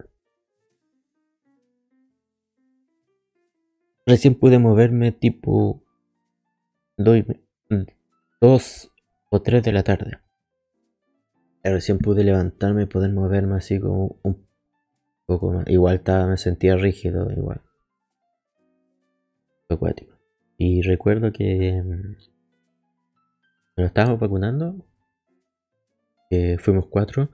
Recién 4.06 4.36
pude 4.36 4.60
moverme 4.60 5.12
tipo 5.13 5.82
2 6.97 8.91
o 9.29 9.41
3 9.41 9.63
de 9.63 9.71
la 9.71 9.83
tarde. 9.83 10.19
Recién 11.63 12.00
pude 12.00 12.25
levantarme 12.25 12.83
y 12.83 12.87
poder 12.87 13.13
moverme 13.13 13.56
así 13.56 13.79
como 13.79 14.17
un 14.23 14.46
poco 15.25 15.54
más. 15.54 15.67
Igual 15.69 15.96
estaba, 15.96 16.27
me 16.27 16.37
sentía 16.37 16.75
rígido, 16.75 17.31
igual. 17.31 17.62
Acuático. 19.69 20.17
Y 20.58 20.81
recuerdo 20.81 21.31
que 21.31 21.81
nos 23.78 23.88
estábamos 23.88 24.19
vacunando. 24.19 24.86
fuimos 26.60 26.88
cuatro. 26.88 27.30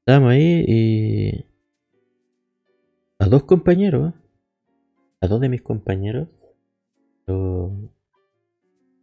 Estábamos 0.00 0.32
ahí 0.32 0.64
y. 0.66 1.44
A 3.18 3.26
dos 3.26 3.44
compañeros. 3.44 4.14
A 5.20 5.26
dos 5.26 5.40
de 5.40 5.48
mis 5.48 5.62
compañeros. 5.62 6.28
Lo 7.26 7.72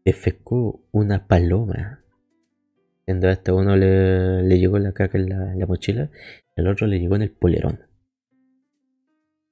efecó 0.04 0.84
una 0.92 1.28
paloma. 1.28 2.04
Siendo 3.06 3.30
este 3.30 3.52
uno 3.52 3.76
le, 3.76 4.42
le, 4.44 4.60
llegó 4.60 4.80
la 4.80 4.94
caca 4.94 5.18
en 5.18 5.30
la, 5.30 5.54
en 5.54 5.60
la 5.60 5.68
mochila, 5.68 6.10
el 6.56 6.68
otro 6.68 6.88
le 6.88 7.00
llegó 7.00 7.16
en 7.16 7.22
el 7.24 7.32
polerón. 7.32 7.82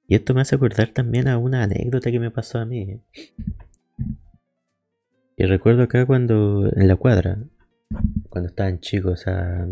Y 0.06 0.16
esto 0.16 0.34
me 0.34 0.40
hace 0.40 0.56
acordar 0.56 0.88
también 0.88 1.28
a 1.28 1.38
una 1.38 1.62
anécdota 1.62 2.10
que 2.10 2.20
me 2.20 2.30
pasó 2.30 2.58
a 2.58 2.66
mí. 2.66 3.00
Y 5.36 5.44
recuerdo 5.46 5.82
acá 5.82 6.06
cuando, 6.06 6.70
en 6.74 6.86
la 6.86 6.96
cuadra, 6.96 7.38
cuando 8.28 8.48
estaban 8.48 8.80
chicos, 8.80 9.12
o 9.12 9.16
sea, 9.16 9.66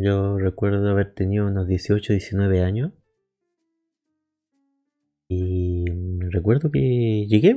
yo 0.00 0.38
recuerdo 0.38 0.88
haber 0.90 1.14
tenido 1.14 1.46
unos 1.46 1.66
18, 1.66 2.12
19 2.12 2.62
años. 2.62 2.92
Y 5.28 5.84
recuerdo 6.30 6.70
que 6.70 7.26
llegué. 7.26 7.56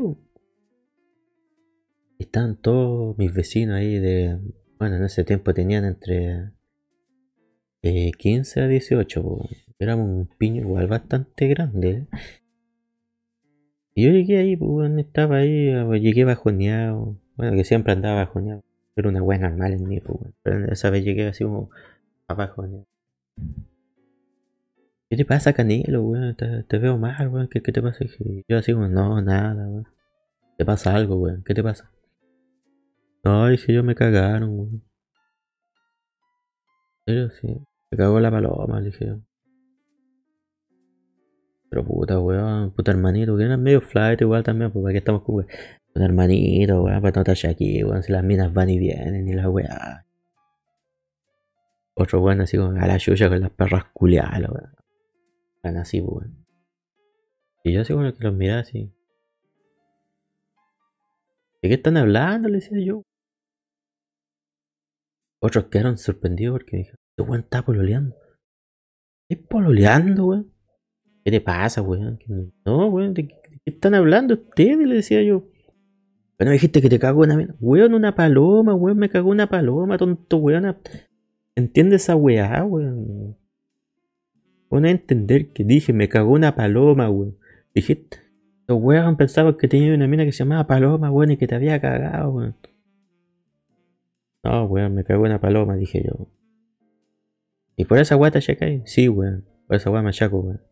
Estaban 2.18 2.58
todos 2.62 3.18
mis 3.18 3.34
vecinos 3.34 3.76
ahí 3.76 4.00
de... 4.00 4.40
Bueno, 4.78 4.96
en 4.96 5.04
ese 5.04 5.24
tiempo 5.24 5.54
tenían 5.54 5.86
entre 5.86 6.52
15 7.82 8.62
a 8.62 8.68
18. 8.68 9.50
Éramos 9.80 10.08
un 10.08 10.28
piño 10.38 10.62
igual 10.62 10.88
bastante 10.88 11.48
grande. 11.48 12.08
Y 14.00 14.04
yo 14.04 14.12
llegué 14.12 14.38
ahí, 14.38 14.56
pues, 14.56 14.90
estaba 14.98 15.40
ahí, 15.40 15.74
llegué 16.00 16.24
bajoneado. 16.24 17.18
Bueno, 17.36 17.58
que 17.58 17.66
siempre 17.66 17.92
andaba 17.92 18.24
bajoneado. 18.24 18.64
Era 18.96 19.10
una 19.10 19.22
buena 19.22 19.50
normal 19.50 19.74
en 19.74 19.90
mí, 19.90 20.00
pues, 20.00 20.20
pero 20.42 20.72
esa 20.72 20.90
vez 20.90 21.04
llegué 21.04 21.28
así 21.28 21.44
como 21.44 21.70
abajo. 22.26 22.66
¿Qué 25.10 25.18
te 25.18 25.26
pasa, 25.26 25.52
Canelo, 25.52 26.04
weón? 26.04 26.34
Te, 26.34 26.78
veo 26.80 26.98
mal, 26.98 27.28
weón. 27.28 27.50
¿Qué, 27.50 27.60
te 27.60 27.82
pasa? 27.82 28.06
yo 28.48 28.58
así 28.58 28.72
como, 28.72 28.88
no, 28.88 29.22
nada, 29.22 29.68
weón. 29.68 29.88
¿Te 30.58 30.64
pasa 30.64 30.96
algo, 30.96 31.18
weón? 31.18 31.44
¿Qué 31.44 31.54
te 31.54 31.62
pasa? 31.62 31.92
No, 33.26 33.50
dije 33.50 33.74
yo 33.74 33.84
me 33.84 33.96
cagaron, 33.96 34.50
weón. 34.58 34.84
¿En 37.06 37.14
serio? 37.14 37.30
Sí. 37.32 37.68
Me 37.92 37.98
cagó 37.98 38.18
la 38.22 38.32
paloma, 38.32 38.80
dije 38.80 39.08
yo. 39.08 39.29
Pero 41.70 41.86
puta, 41.86 42.20
weón, 42.20 42.72
puta 42.72 42.92
hermanito, 42.92 43.38
que 43.38 43.44
era 43.44 43.58
medio 43.58 43.82
flight 43.82 44.22
igual 44.22 44.44
también, 44.44 44.72
pues 44.72 44.86
aquí 44.88 44.98
estamos 44.98 45.24
con. 45.24 45.46
Puta 45.94 46.06
hermanito, 46.06 46.84
weón, 46.84 47.02
para 47.02 47.24
no 47.24 47.32
estar 47.32 47.52
aquí, 47.52 47.84
weón, 47.84 48.04
si 48.04 48.12
las 48.12 48.24
minas 48.24 48.52
van 48.54 48.70
y 48.70 48.80
vienen 48.80 49.28
y 49.28 49.34
la 49.34 49.50
weá. 49.50 50.06
Otro 51.94 52.22
weón 52.22 52.42
así 52.42 52.58
como 52.58 52.72
a 52.80 52.88
la 52.88 52.98
chucha 52.98 53.30
con 53.30 53.42
las 53.42 53.52
perras 53.52 53.86
culiadas, 53.94 54.50
weón. 54.50 54.74
Van 55.64 55.78
así, 55.78 56.02
pues, 56.02 56.28
weón. 56.28 56.46
Y 57.64 57.74
yo 57.74 57.82
así 57.82 57.94
como 57.94 58.12
que 58.12 58.24
los 58.24 58.34
miraba 58.34 58.62
así. 58.62 58.92
¿De 61.62 61.68
qué 61.68 61.76
están 61.76 61.98
hablando? 61.98 62.48
Le 62.48 62.56
decía 62.56 62.80
yo. 62.84 63.04
Otros 65.42 65.66
quedaron 65.66 65.98
sorprendidos 65.98 66.54
porque 66.54 66.78
dijeron, 66.78 67.00
este 67.12 67.30
weón 67.30 67.42
está 67.42 67.64
pololeando. 67.64 68.16
¿Estás 69.30 69.48
pololeando, 69.48 70.26
weón? 70.26 70.59
¿Qué 71.30 71.38
te 71.38 71.42
pasa, 71.42 71.84
weón? 71.84 72.18
No, 72.66 72.88
weón, 72.88 73.14
¿de 73.14 73.28
qué 73.28 73.36
están 73.64 73.94
hablando 73.94 74.34
ustedes? 74.34 74.80
Le 74.80 74.96
decía 74.96 75.22
yo. 75.22 75.46
Bueno, 76.40 76.54
dijiste 76.54 76.82
que 76.82 76.90
te 76.90 76.98
cagó 76.98 77.22
una... 77.22 77.56
Weón, 77.60 77.94
una 77.94 78.16
paloma, 78.16 78.74
weón, 78.74 78.98
me 78.98 79.10
cagó 79.10 79.30
una 79.30 79.48
paloma, 79.48 80.00
tonto, 80.00 80.38
weón. 80.38 80.76
Entiende 81.54 81.98
esa 81.98 82.16
weá, 82.16 82.66
weón. 82.66 83.38
Bueno, 84.72 84.88
a 84.88 84.90
entender 84.90 85.54
que 85.54 85.64
dije, 85.64 85.94
me 85.94 86.10
cagó 86.10 86.32
una 86.32 86.56
paloma, 86.56 87.12
weón. 87.12 87.38
Dijiste, 87.76 88.18
los 88.68 88.82
weón 88.82 89.16
pensaban 89.16 89.56
que 89.56 89.68
tenía 89.68 89.94
una 89.94 90.08
mina 90.08 90.26
que 90.26 90.32
se 90.32 90.40
llamaba 90.40 90.66
paloma, 90.66 91.12
weón, 91.12 91.30
y 91.30 91.38
que 91.38 91.46
te 91.46 91.54
había 91.54 91.80
cagado, 91.80 92.32
weón. 92.32 92.56
No, 94.44 94.66
weón, 94.66 94.96
me 94.96 95.04
cagó 95.04 95.26
una 95.26 95.40
paloma, 95.40 95.76
dije 95.76 96.04
yo. 96.04 96.28
¿Y 97.76 97.86
por 97.86 98.00
esa 98.00 98.16
weá 98.18 98.32
te 98.32 98.40
achacáis? 98.40 98.82
Sí, 98.86 99.08
weón. 99.08 99.46
Por 99.68 99.76
esa 99.76 99.92
weá 99.92 100.02
me 100.02 100.10
achaco, 100.10 100.40
weón. 100.40 100.69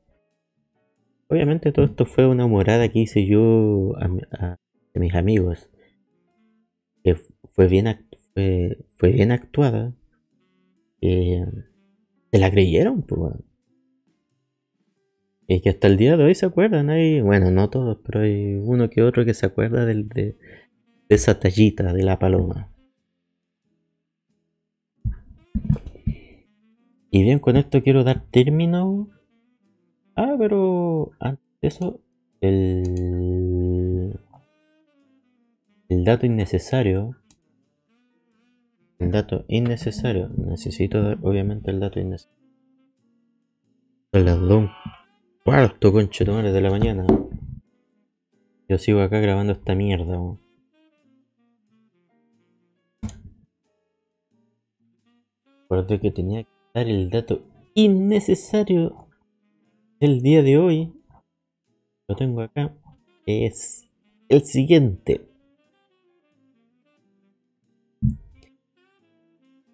Obviamente 1.29 1.71
todo 1.71 1.85
esto 1.85 2.05
fue 2.05 2.25
una 2.25 2.47
morada 2.47 2.87
que 2.89 2.99
hice 2.99 3.25
yo 3.25 3.93
a, 3.97 4.57
mis 4.93 5.13
amigos. 5.13 5.69
Que 7.03 7.15
fue 7.45 7.67
bien, 7.67 8.07
fue, 8.33 8.77
fue 8.95 9.11
bien 9.11 9.31
actuada. 9.31 9.93
Eh, 11.01 11.45
se 12.31 12.39
la 12.39 12.49
creyeron, 12.49 13.03
pues. 13.03 13.33
Y 15.47 15.61
que 15.61 15.69
hasta 15.69 15.87
el 15.87 15.97
día 15.97 16.17
de 16.17 16.23
hoy 16.23 16.35
se 16.35 16.45
acuerdan. 16.45 16.89
Hay, 16.89 17.21
bueno, 17.21 17.51
no 17.51 17.69
todos, 17.69 17.99
pero 18.05 18.21
hay 18.21 18.55
uno 18.55 18.89
que 18.89 19.03
otro 19.03 19.25
que 19.25 19.33
se 19.33 19.45
acuerda 19.45 19.85
de, 19.85 20.03
de 20.03 20.37
esa 21.09 21.39
tallita 21.39 21.93
de 21.93 22.03
la 22.03 22.19
paloma. 22.19 22.71
Y 27.11 27.23
bien, 27.23 27.39
con 27.39 27.57
esto 27.57 27.81
quiero 27.81 28.03
dar 28.03 28.25
término 28.29 29.09
Ah, 30.19 30.35
pero 30.35 31.11
antes 31.19 31.45
de 31.61 31.67
eso, 31.67 31.99
el, 32.41 34.19
el 35.89 36.03
dato 36.03 36.25
innecesario. 36.25 37.15
El 38.97 39.11
dato 39.11 39.45
innecesario. 39.47 40.29
Necesito 40.35 41.03
dar, 41.03 41.19
obviamente, 41.21 41.69
el 41.69 41.79
dato 41.79 41.99
innecesario. 41.99 42.35
Son 44.11 44.25
las 44.25 44.39
dos 44.39 44.71
cuarto, 45.45 45.91
concha 45.91 46.25
de 46.25 46.61
la 46.61 46.71
mañana. 46.71 47.05
Yo 48.67 48.79
sigo 48.79 49.01
acá 49.01 49.19
grabando 49.19 49.53
esta 49.53 49.75
mierda. 49.75 50.19
Recuerdo 55.61 55.99
que 55.99 56.09
tenía 56.09 56.43
que 56.43 56.49
dar 56.73 56.87
el 56.87 57.11
dato 57.11 57.43
innecesario 57.75 59.06
el 59.99 60.21
día 60.21 60.43
de 60.43 60.57
hoy, 60.57 60.93
lo 62.07 62.15
tengo 62.15 62.41
acá, 62.41 62.75
es 63.25 63.87
el 64.29 64.43
siguiente. 64.43 65.21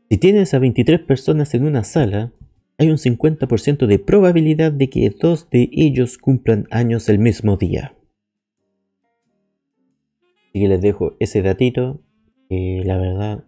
Si 0.09 0.17
tienes 0.17 0.53
a 0.53 0.59
23 0.59 1.01
personas 1.01 1.53
en 1.53 1.65
una 1.65 1.83
sala, 1.83 2.31
hay 2.77 2.89
un 2.89 2.97
50% 2.97 3.87
de 3.87 3.99
probabilidad 3.99 4.71
de 4.71 4.89
que 4.89 5.09
dos 5.09 5.49
de 5.49 5.69
ellos 5.71 6.17
cumplan 6.17 6.67
años 6.71 7.09
el 7.09 7.19
mismo 7.19 7.57
día. 7.57 7.95
Así 10.49 10.61
que 10.61 10.67
les 10.67 10.81
dejo 10.81 11.15
ese 11.19 11.41
datito, 11.41 12.01
que 12.49 12.83
la 12.85 12.97
verdad 12.97 13.45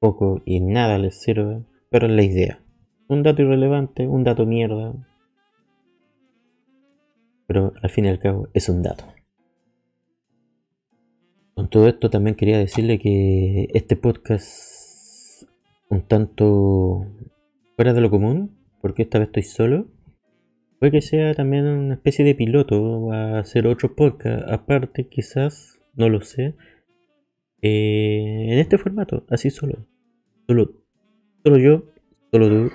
poco 0.00 0.42
y 0.44 0.60
nada 0.60 0.98
les 0.98 1.20
sirve, 1.20 1.64
pero 1.90 2.06
es 2.06 2.12
la 2.12 2.22
idea. 2.22 2.62
Un 3.08 3.22
dato 3.22 3.40
irrelevante, 3.40 4.06
un 4.06 4.22
dato 4.22 4.44
mierda. 4.44 4.94
Pero 7.46 7.72
al 7.82 7.88
fin 7.88 8.04
y 8.04 8.08
al 8.08 8.18
cabo 8.18 8.48
es 8.52 8.68
un 8.68 8.82
dato. 8.82 9.04
Con 11.54 11.70
todo 11.70 11.88
esto 11.88 12.10
también 12.10 12.36
quería 12.36 12.58
decirle 12.58 12.98
que 12.98 13.68
este 13.72 13.96
podcast 13.96 15.48
un 15.88 16.02
tanto 16.02 17.06
fuera 17.76 17.94
de 17.94 18.02
lo 18.02 18.10
común, 18.10 18.58
porque 18.82 19.02
esta 19.02 19.18
vez 19.18 19.28
estoy 19.28 19.42
solo, 19.44 19.88
puede 20.78 20.92
que 20.92 21.02
sea 21.02 21.32
también 21.32 21.64
una 21.66 21.94
especie 21.94 22.26
de 22.26 22.34
piloto 22.34 23.10
a 23.10 23.38
hacer 23.38 23.66
otro 23.66 23.96
podcast 23.96 24.46
aparte 24.50 25.08
quizás, 25.08 25.80
no 25.94 26.10
lo 26.10 26.20
sé, 26.20 26.56
eh, 27.62 28.48
en 28.50 28.58
este 28.58 28.76
formato, 28.76 29.24
así 29.30 29.48
solo. 29.48 29.86
Solo, 30.46 30.72
solo 31.42 31.58
yo, 31.58 31.84
solo 32.30 32.48
tú 32.48 32.70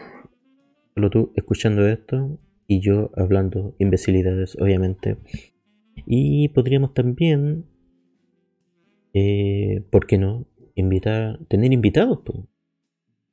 Solo 0.95 1.09
tú 1.09 1.31
escuchando 1.35 1.87
esto 1.87 2.39
y 2.67 2.79
yo 2.79 3.11
hablando 3.15 3.75
imbecilidades, 3.79 4.55
obviamente. 4.59 5.17
Y 6.05 6.49
podríamos 6.49 6.93
también, 6.93 7.65
eh, 9.13 9.83
¿por 9.91 10.05
qué 10.05 10.17
no? 10.17 10.45
Invitar, 10.75 11.39
tener 11.47 11.73
invitados, 11.73 12.19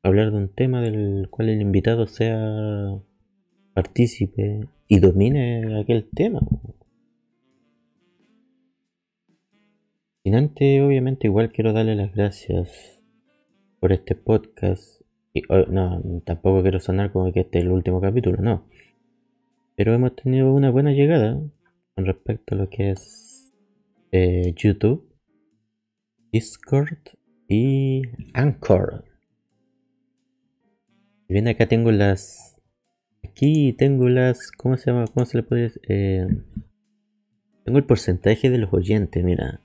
hablar 0.03 0.31
de 0.31 0.39
un 0.39 0.49
tema 0.49 0.81
del 0.81 1.29
cual 1.31 1.49
el 1.51 1.61
invitado 1.61 2.07
sea 2.07 2.99
partícipe 3.75 4.69
y 4.89 4.99
domine 4.99 5.81
aquel 5.81 6.09
tema. 6.15 6.41
Sin 10.23 10.35
antes, 10.35 10.83
obviamente, 10.83 11.27
igual 11.27 11.51
quiero 11.51 11.73
darle 11.73 11.95
las 11.95 12.13
gracias 12.15 13.03
por 13.81 13.93
este 13.93 14.15
podcast 14.15 15.00
Oh, 15.49 15.65
no, 15.69 16.03
tampoco 16.25 16.63
quiero 16.63 16.81
sonar 16.81 17.13
como 17.13 17.33
que 17.33 17.41
este 17.41 17.59
es 17.59 17.65
el 17.65 17.71
último 17.71 18.01
capítulo, 18.01 18.39
no. 18.43 18.67
Pero 19.77 19.95
hemos 19.95 20.17
tenido 20.17 20.53
una 20.53 20.71
buena 20.71 20.93
llegada 20.93 21.41
con 21.95 22.05
respecto 22.05 22.55
a 22.55 22.59
lo 22.59 22.69
que 22.69 22.91
es 22.91 23.53
eh, 24.11 24.53
YouTube, 24.57 25.09
Discord 26.33 26.99
y 27.49 28.03
Anchor. 28.35 29.05
Y 31.29 31.33
bien, 31.33 31.47
acá 31.47 31.69
tengo 31.69 31.93
las. 31.93 32.61
Aquí 33.23 33.73
tengo 33.75 34.09
las. 34.09 34.51
¿Cómo 34.51 34.77
se 34.77 34.91
llama? 34.91 35.05
¿Cómo 35.15 35.27
se 35.27 35.39
le 35.39 35.45
puede 35.45 35.63
decir? 35.63 35.83
Eh, 35.89 36.27
tengo 37.65 37.79
el 37.79 37.85
porcentaje 37.85 38.51
de 38.51 38.59
los 38.59 38.73
oyentes, 38.73 39.23
mira. 39.23 39.61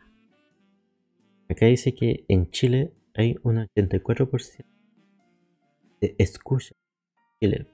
Acá 1.49 1.65
dice 1.65 1.95
que 1.95 2.23
en 2.27 2.51
Chile 2.51 2.91
hay 3.15 3.37
un 3.41 3.57
84% 3.57 4.74
escucha 6.01 6.75
Chile. 7.39 7.67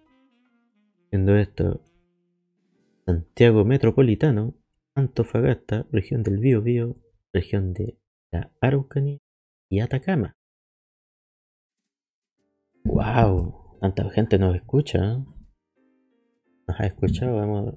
Siendo 1.09 1.35
esto 1.35 1.83
Santiago 3.05 3.65
Metropolitano, 3.65 4.55
Antofagasta, 4.95 5.87
región 5.91 6.23
del 6.23 6.37
Biobío, 6.37 6.97
región 7.33 7.73
de 7.73 7.97
la 8.31 8.51
Araucanía 8.61 9.19
y 9.69 9.79
Atacama. 9.79 10.35
¡Wow! 12.83 13.77
Tanta 13.79 14.09
gente 14.11 14.37
nos 14.37 14.55
escucha. 14.55 14.99
¿eh? 14.99 15.25
nos 16.67 16.79
ha 16.79 16.85
escuchado, 16.85 17.35
vamos. 17.35 17.75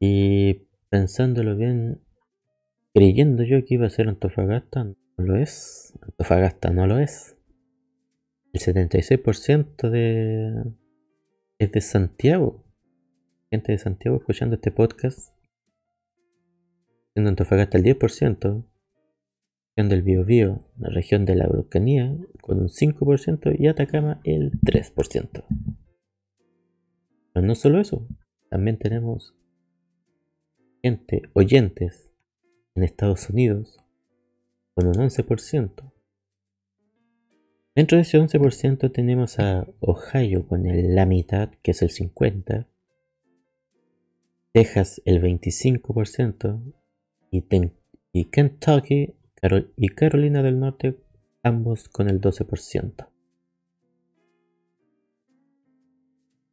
Y 0.00 0.66
pensándolo 0.88 1.56
bien, 1.56 2.02
creyendo 2.94 3.42
yo 3.44 3.64
que 3.64 3.74
iba 3.74 3.86
a 3.86 3.90
ser 3.90 4.08
Antofagasta, 4.08 4.84
no 4.84 4.96
lo 5.18 5.36
es. 5.36 5.94
Antofagasta 6.02 6.70
no 6.70 6.86
lo 6.86 6.98
es. 6.98 7.35
El 8.56 8.62
76% 8.62 9.90
de 9.90 10.64
es 11.58 11.72
de 11.72 11.80
Santiago. 11.82 12.64
Gente 13.50 13.72
de 13.72 13.76
Santiago 13.76 14.16
escuchando 14.16 14.54
este 14.54 14.70
podcast. 14.70 15.34
En 17.14 17.26
Antofagasta 17.26 17.76
el 17.76 17.84
10%, 17.84 18.64
región 19.76 19.88
del 19.90 20.02
Biobío, 20.02 20.60
la 20.78 20.88
región 20.88 21.26
de 21.26 21.34
la 21.34 21.44
Araucanía 21.44 22.16
con 22.40 22.60
un 22.60 22.68
5% 22.68 23.56
y 23.58 23.66
Atacama 23.66 24.22
el 24.24 24.52
3%. 24.62 25.44
Pero 27.34 27.46
no 27.46 27.54
solo 27.54 27.78
eso, 27.78 28.08
también 28.48 28.78
tenemos 28.78 29.34
gente, 30.82 31.28
oyentes 31.34 32.10
en 32.74 32.84
Estados 32.84 33.28
Unidos 33.28 33.84
con 34.72 34.86
un 34.86 34.94
11%. 34.94 35.92
Dentro 37.76 37.96
de 37.96 38.02
ese 38.02 38.18
11% 38.18 38.90
tenemos 38.90 39.38
a 39.38 39.68
Ohio 39.80 40.46
con 40.48 40.62
la 40.64 41.04
mitad, 41.04 41.50
que 41.62 41.72
es 41.72 41.82
el 41.82 41.90
50%, 41.90 42.66
Texas 44.52 45.02
el 45.04 45.20
25% 45.20 46.72
y, 47.30 47.44
y 48.12 48.24
Kentucky 48.24 49.14
y 49.76 49.88
Carolina 49.90 50.42
del 50.42 50.58
Norte 50.58 50.96
ambos 51.42 51.90
con 51.90 52.08
el 52.08 52.18
12%. 52.18 53.10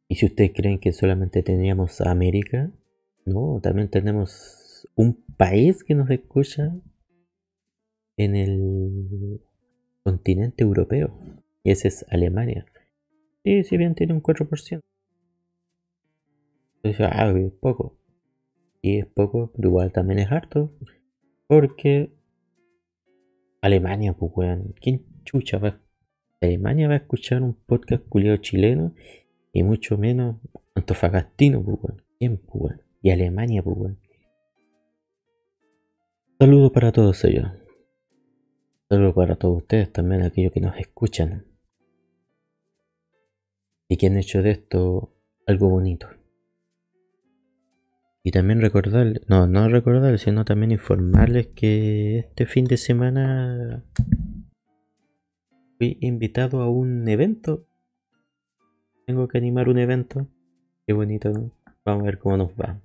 Y 0.08 0.16
si 0.16 0.26
ustedes 0.26 0.52
creen 0.54 0.78
que 0.78 0.92
solamente 0.92 1.42
teníamos 1.42 2.02
a 2.02 2.10
América, 2.10 2.70
no, 3.24 3.60
también 3.62 3.88
tenemos 3.88 4.86
un 4.94 5.24
país 5.38 5.82
que 5.84 5.94
nos 5.94 6.10
escucha 6.10 6.76
en 8.18 8.36
el 8.36 9.40
continente 10.04 10.62
europeo. 10.62 11.18
Y 11.64 11.72
ese 11.72 11.88
es 11.88 12.06
Alemania. 12.10 12.66
Y 13.42 13.64
si 13.64 13.76
bien 13.76 13.94
tiene 13.94 14.12
un 14.12 14.22
4%. 14.22 14.80
Entonces, 16.82 17.08
ah, 17.10 17.30
es 17.30 17.52
poco. 17.52 17.98
Y 18.82 18.98
es 18.98 19.06
poco, 19.06 19.50
pero 19.56 19.70
igual 19.70 19.92
también 19.92 20.18
es 20.18 20.30
harto. 20.30 20.72
Porque 21.46 22.12
Alemania, 23.62 24.12
pues 24.12 24.30
weón. 24.34 24.74
¿Quién 24.80 25.04
chucha 25.24 25.58
va? 25.58 25.80
Alemania 26.40 26.88
va 26.88 26.94
a 26.94 26.98
escuchar 26.98 27.42
un 27.42 27.54
podcast 27.54 28.06
culiado 28.06 28.36
chileno 28.36 28.94
y 29.52 29.62
mucho 29.62 29.96
menos 29.96 30.36
antofagastino, 30.74 31.64
pues. 31.64 31.94
¿Quién, 32.18 32.36
pues? 32.36 32.78
Y 33.00 33.10
Alemania, 33.10 33.62
pues 33.62 33.76
weón. 33.76 33.98
Saludos 36.38 36.72
para 36.72 36.92
todos 36.92 37.24
ellos. 37.24 37.63
Saludos 38.94 39.14
para 39.16 39.34
todos 39.34 39.56
ustedes, 39.56 39.92
también 39.92 40.22
aquellos 40.22 40.52
que 40.52 40.60
nos 40.60 40.76
escuchan. 40.76 41.44
Y 43.88 43.96
que 43.96 44.06
han 44.06 44.16
hecho 44.16 44.40
de 44.40 44.52
esto 44.52 45.12
algo 45.48 45.68
bonito. 45.68 46.06
Y 48.22 48.30
también 48.30 48.60
recordar, 48.60 49.20
no, 49.26 49.48
no 49.48 49.68
recordar, 49.68 50.16
sino 50.20 50.44
también 50.44 50.70
informarles 50.70 51.48
que 51.48 52.18
este 52.20 52.46
fin 52.46 52.66
de 52.66 52.76
semana 52.76 53.84
fui 55.76 55.98
invitado 56.00 56.62
a 56.62 56.70
un 56.70 57.08
evento. 57.08 57.66
Tengo 59.08 59.26
que 59.26 59.38
animar 59.38 59.68
un 59.68 59.78
evento. 59.78 60.28
Qué 60.86 60.92
bonito. 60.92 61.32
Vamos 61.84 62.04
a 62.04 62.06
ver 62.06 62.20
cómo 62.20 62.36
nos 62.36 62.50
va. 62.52 62.80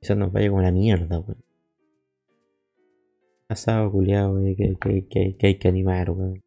Quizás 0.00 0.16
nos 0.16 0.30
vaya 0.30 0.50
como 0.50 0.62
la 0.62 0.70
mierda, 0.70 1.18
weón 1.18 1.43
asado 3.48 3.90
culiado 3.90 4.40
que, 4.56 4.76
que, 5.08 5.36
que, 5.36 5.46
hay 5.46 5.58
que 5.58 5.68
animar, 5.68 6.10
weón. 6.10 6.42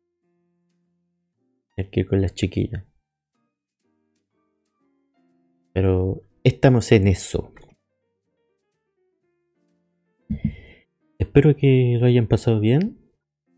Ir 1.76 2.08
con 2.08 2.22
las 2.22 2.34
chiquillas. 2.34 2.84
Pero 5.74 6.24
estamos 6.44 6.92
en 6.92 7.08
eso. 7.08 7.54
Espero 11.20 11.56
que 11.56 11.98
lo 12.00 12.08
hayan 12.08 12.28
pasado 12.28 12.60
bien. 12.60 12.98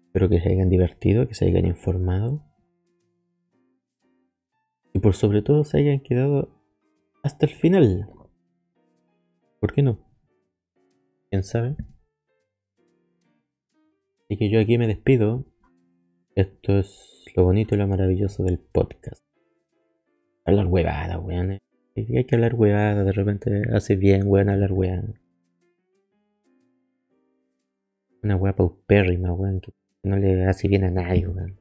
Espero 0.08 0.28
que 0.28 0.42
se 0.42 0.50
hayan 0.50 0.70
divertido, 0.70 1.28
que 1.28 1.34
se 1.34 1.46
hayan 1.46 1.66
informado. 1.66 2.44
Y 4.94 5.00
por 5.00 5.14
sobre 5.16 5.42
todo 5.42 5.64
se 5.64 5.78
hayan 5.78 6.02
quedado 6.02 6.50
hasta 7.24 7.46
el 7.46 7.54
final. 7.54 8.10
¿Por 9.60 9.74
qué 9.74 9.82
no? 9.82 10.00
¿Quién 11.30 11.44
sabe? 11.44 11.78
Así 14.30 14.38
que 14.38 14.52
yo 14.52 14.60
aquí 14.60 14.78
me 14.78 14.86
despido. 14.86 15.44
Esto 16.36 16.78
es 16.78 17.26
lo 17.36 17.46
bonito 17.46 17.74
y 17.74 17.80
lo 17.80 17.88
maravilloso 17.88 18.44
del 18.44 18.60
podcast. 18.60 19.24
Hablar 20.46 20.68
huevada, 20.68 21.18
weón. 21.18 21.58
Hay 21.96 22.26
que 22.26 22.36
hablar 22.36 22.54
huevada, 22.54 23.04
de 23.04 23.12
repente 23.12 23.64
hace 23.74 23.96
bien, 23.96 24.28
weón, 24.28 24.50
hablar 24.50 24.72
huevada. 24.72 25.16
Una 28.22 28.36
weá 28.36 28.56
paupérrima, 28.56 29.34
weón, 29.34 29.62
que 29.62 29.74
no 30.04 30.16
le 30.18 30.46
hace 30.46 30.68
bien 30.68 30.84
a 30.84 30.92
nadie, 30.92 31.28
weón. 31.28 31.60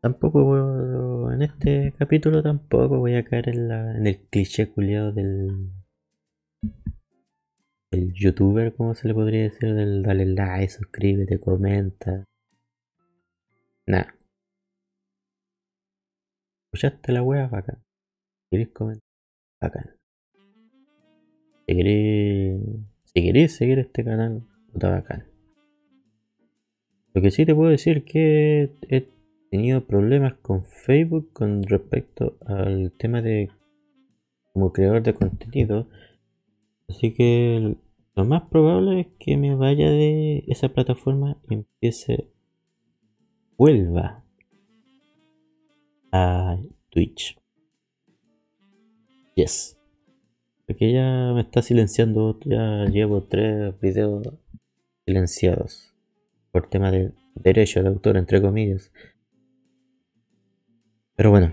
Tampoco, 0.00 1.32
en 1.32 1.42
este 1.42 1.92
capítulo 1.98 2.44
tampoco 2.44 3.00
voy 3.00 3.16
a 3.16 3.24
caer 3.24 3.48
en, 3.48 3.66
la, 3.66 3.96
en 3.96 4.06
el 4.06 4.20
cliché 4.28 4.70
culiado 4.70 5.10
del 5.10 5.72
el 7.94 8.12
youtuber, 8.12 8.74
¿cómo 8.74 8.94
se 8.94 9.08
le 9.08 9.14
podría 9.14 9.44
decir? 9.44 9.72
Del 9.74 10.02
dale 10.02 10.26
like, 10.26 10.68
suscríbete, 10.68 11.40
comenta. 11.40 12.24
Nada. 13.86 14.14
¿Escuchaste 16.72 17.12
la 17.12 17.22
wea? 17.22 17.46
Bacán. 17.46 17.82
¿Querés 18.50 18.68
comentar? 18.68 19.02
Bacán. 19.60 19.96
Si 21.66 21.76
querés, 21.76 22.60
si 23.04 23.22
querés 23.22 23.56
seguir 23.56 23.78
este 23.78 24.04
canal, 24.04 24.42
puta 24.72 24.90
bacán. 24.90 25.26
Lo 27.14 27.22
que 27.22 27.30
sí 27.30 27.46
te 27.46 27.54
puedo 27.54 27.70
decir 27.70 28.04
que 28.04 28.76
he 28.88 29.08
tenido 29.50 29.86
problemas 29.86 30.34
con 30.34 30.64
Facebook 30.64 31.32
con 31.32 31.62
respecto 31.62 32.36
al 32.44 32.92
tema 32.98 33.22
de 33.22 33.50
como 34.52 34.72
creador 34.72 35.02
de 35.04 35.14
contenido. 35.14 35.88
Así 36.88 37.14
que 37.14 37.76
lo 38.14 38.24
más 38.24 38.42
probable 38.48 39.00
es 39.00 39.06
que 39.18 39.36
me 39.36 39.54
vaya 39.54 39.90
de 39.90 40.44
esa 40.46 40.68
plataforma 40.68 41.36
y 41.48 41.54
empiece, 41.54 42.30
vuelva 43.56 44.24
a 46.12 46.56
Twitch. 46.90 47.36
Yes. 49.34 49.76
Porque 50.66 50.92
ya 50.92 51.32
me 51.34 51.40
está 51.40 51.60
silenciando, 51.60 52.38
ya 52.44 52.84
llevo 52.86 53.24
tres 53.24 53.78
videos 53.80 54.28
silenciados 55.04 55.92
por 56.52 56.68
tema 56.68 56.90
de 56.90 57.12
derecho 57.34 57.82
de 57.82 57.88
autor, 57.88 58.16
entre 58.16 58.40
comillas. 58.40 58.92
Pero 61.16 61.30
bueno, 61.30 61.52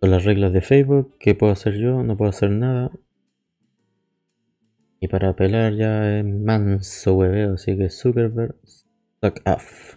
son 0.00 0.10
las 0.10 0.24
reglas 0.24 0.52
de 0.52 0.60
Facebook. 0.60 1.16
¿Qué 1.18 1.34
puedo 1.34 1.52
hacer 1.52 1.76
yo? 1.78 2.02
No 2.02 2.16
puedo 2.16 2.28
hacer 2.28 2.50
nada. 2.50 2.90
Y 5.06 5.08
para 5.08 5.28
apelar 5.28 5.72
ya 5.76 6.18
es 6.18 6.24
manso 6.24 7.14
hueveo, 7.14 7.54
así 7.54 7.78
que 7.78 7.90
Zuckerberg, 7.90 8.56
suck 8.64 9.40
off. 9.46 9.94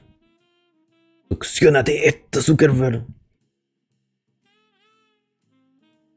Succionate 1.32 2.08
esto, 2.08 2.44
Zuckerberg. 2.44 3.08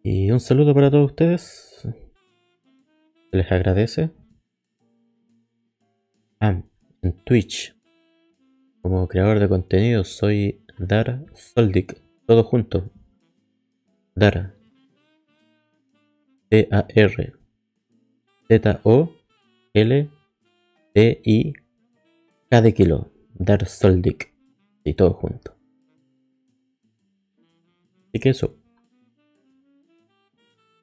Y 0.02 0.30
un 0.30 0.40
saludo 0.40 0.74
para 0.74 0.90
todos 0.90 1.12
ustedes. 1.12 1.88
Se 3.30 3.36
les 3.38 3.50
agradece. 3.50 4.10
Ah, 6.38 6.62
en 7.00 7.12
Twitch. 7.24 7.74
Como 8.82 9.08
creador 9.08 9.38
de 9.38 9.48
contenido 9.48 10.04
soy 10.04 10.66
Dar 10.76 11.24
Soldik. 11.32 11.98
Todo 12.26 12.44
junto. 12.44 12.90
Dar. 14.14 14.54
D-A-R. 16.50 17.41
Z-O-L-D-I-K 18.58 20.12
de 22.62 22.74
kilo. 22.74 23.10
Dar 23.34 23.66
Soldik. 23.66 24.32
Y 24.84 24.94
todo 24.94 25.14
junto. 25.14 25.56
Así 28.08 28.18
que 28.20 28.30
eso. 28.30 28.56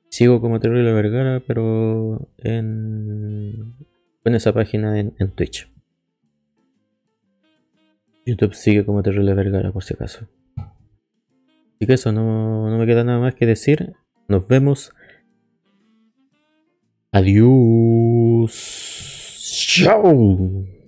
Sigo 0.10 0.42
como 0.42 0.60
Terrible 0.60 0.94
Vergara, 0.94 1.44
pero 1.46 2.32
en, 2.38 3.76
en 4.30 4.36
esa 4.36 4.54
página 4.54 5.00
en, 5.00 5.32
Twitch. 5.32 5.72
YouTube 8.26 8.54
sigue 8.54 8.86
como 8.86 9.02
terrible 9.02 9.34
vergara 9.34 9.72
por 9.72 9.84
si 9.84 9.96
acaso. 9.96 10.28
Así 10.56 11.88
que 11.88 11.94
eso, 11.94 12.12
no, 12.12 12.70
no 12.70 12.78
me 12.78 12.86
queda 12.86 13.04
nada 13.04 13.20
más 13.20 13.34
que 13.34 13.46
decir. 13.46 13.94
Nos 14.28 14.48
vemos. 14.48 14.94
Adiós. 17.12 18.54
Chao. 19.68 20.79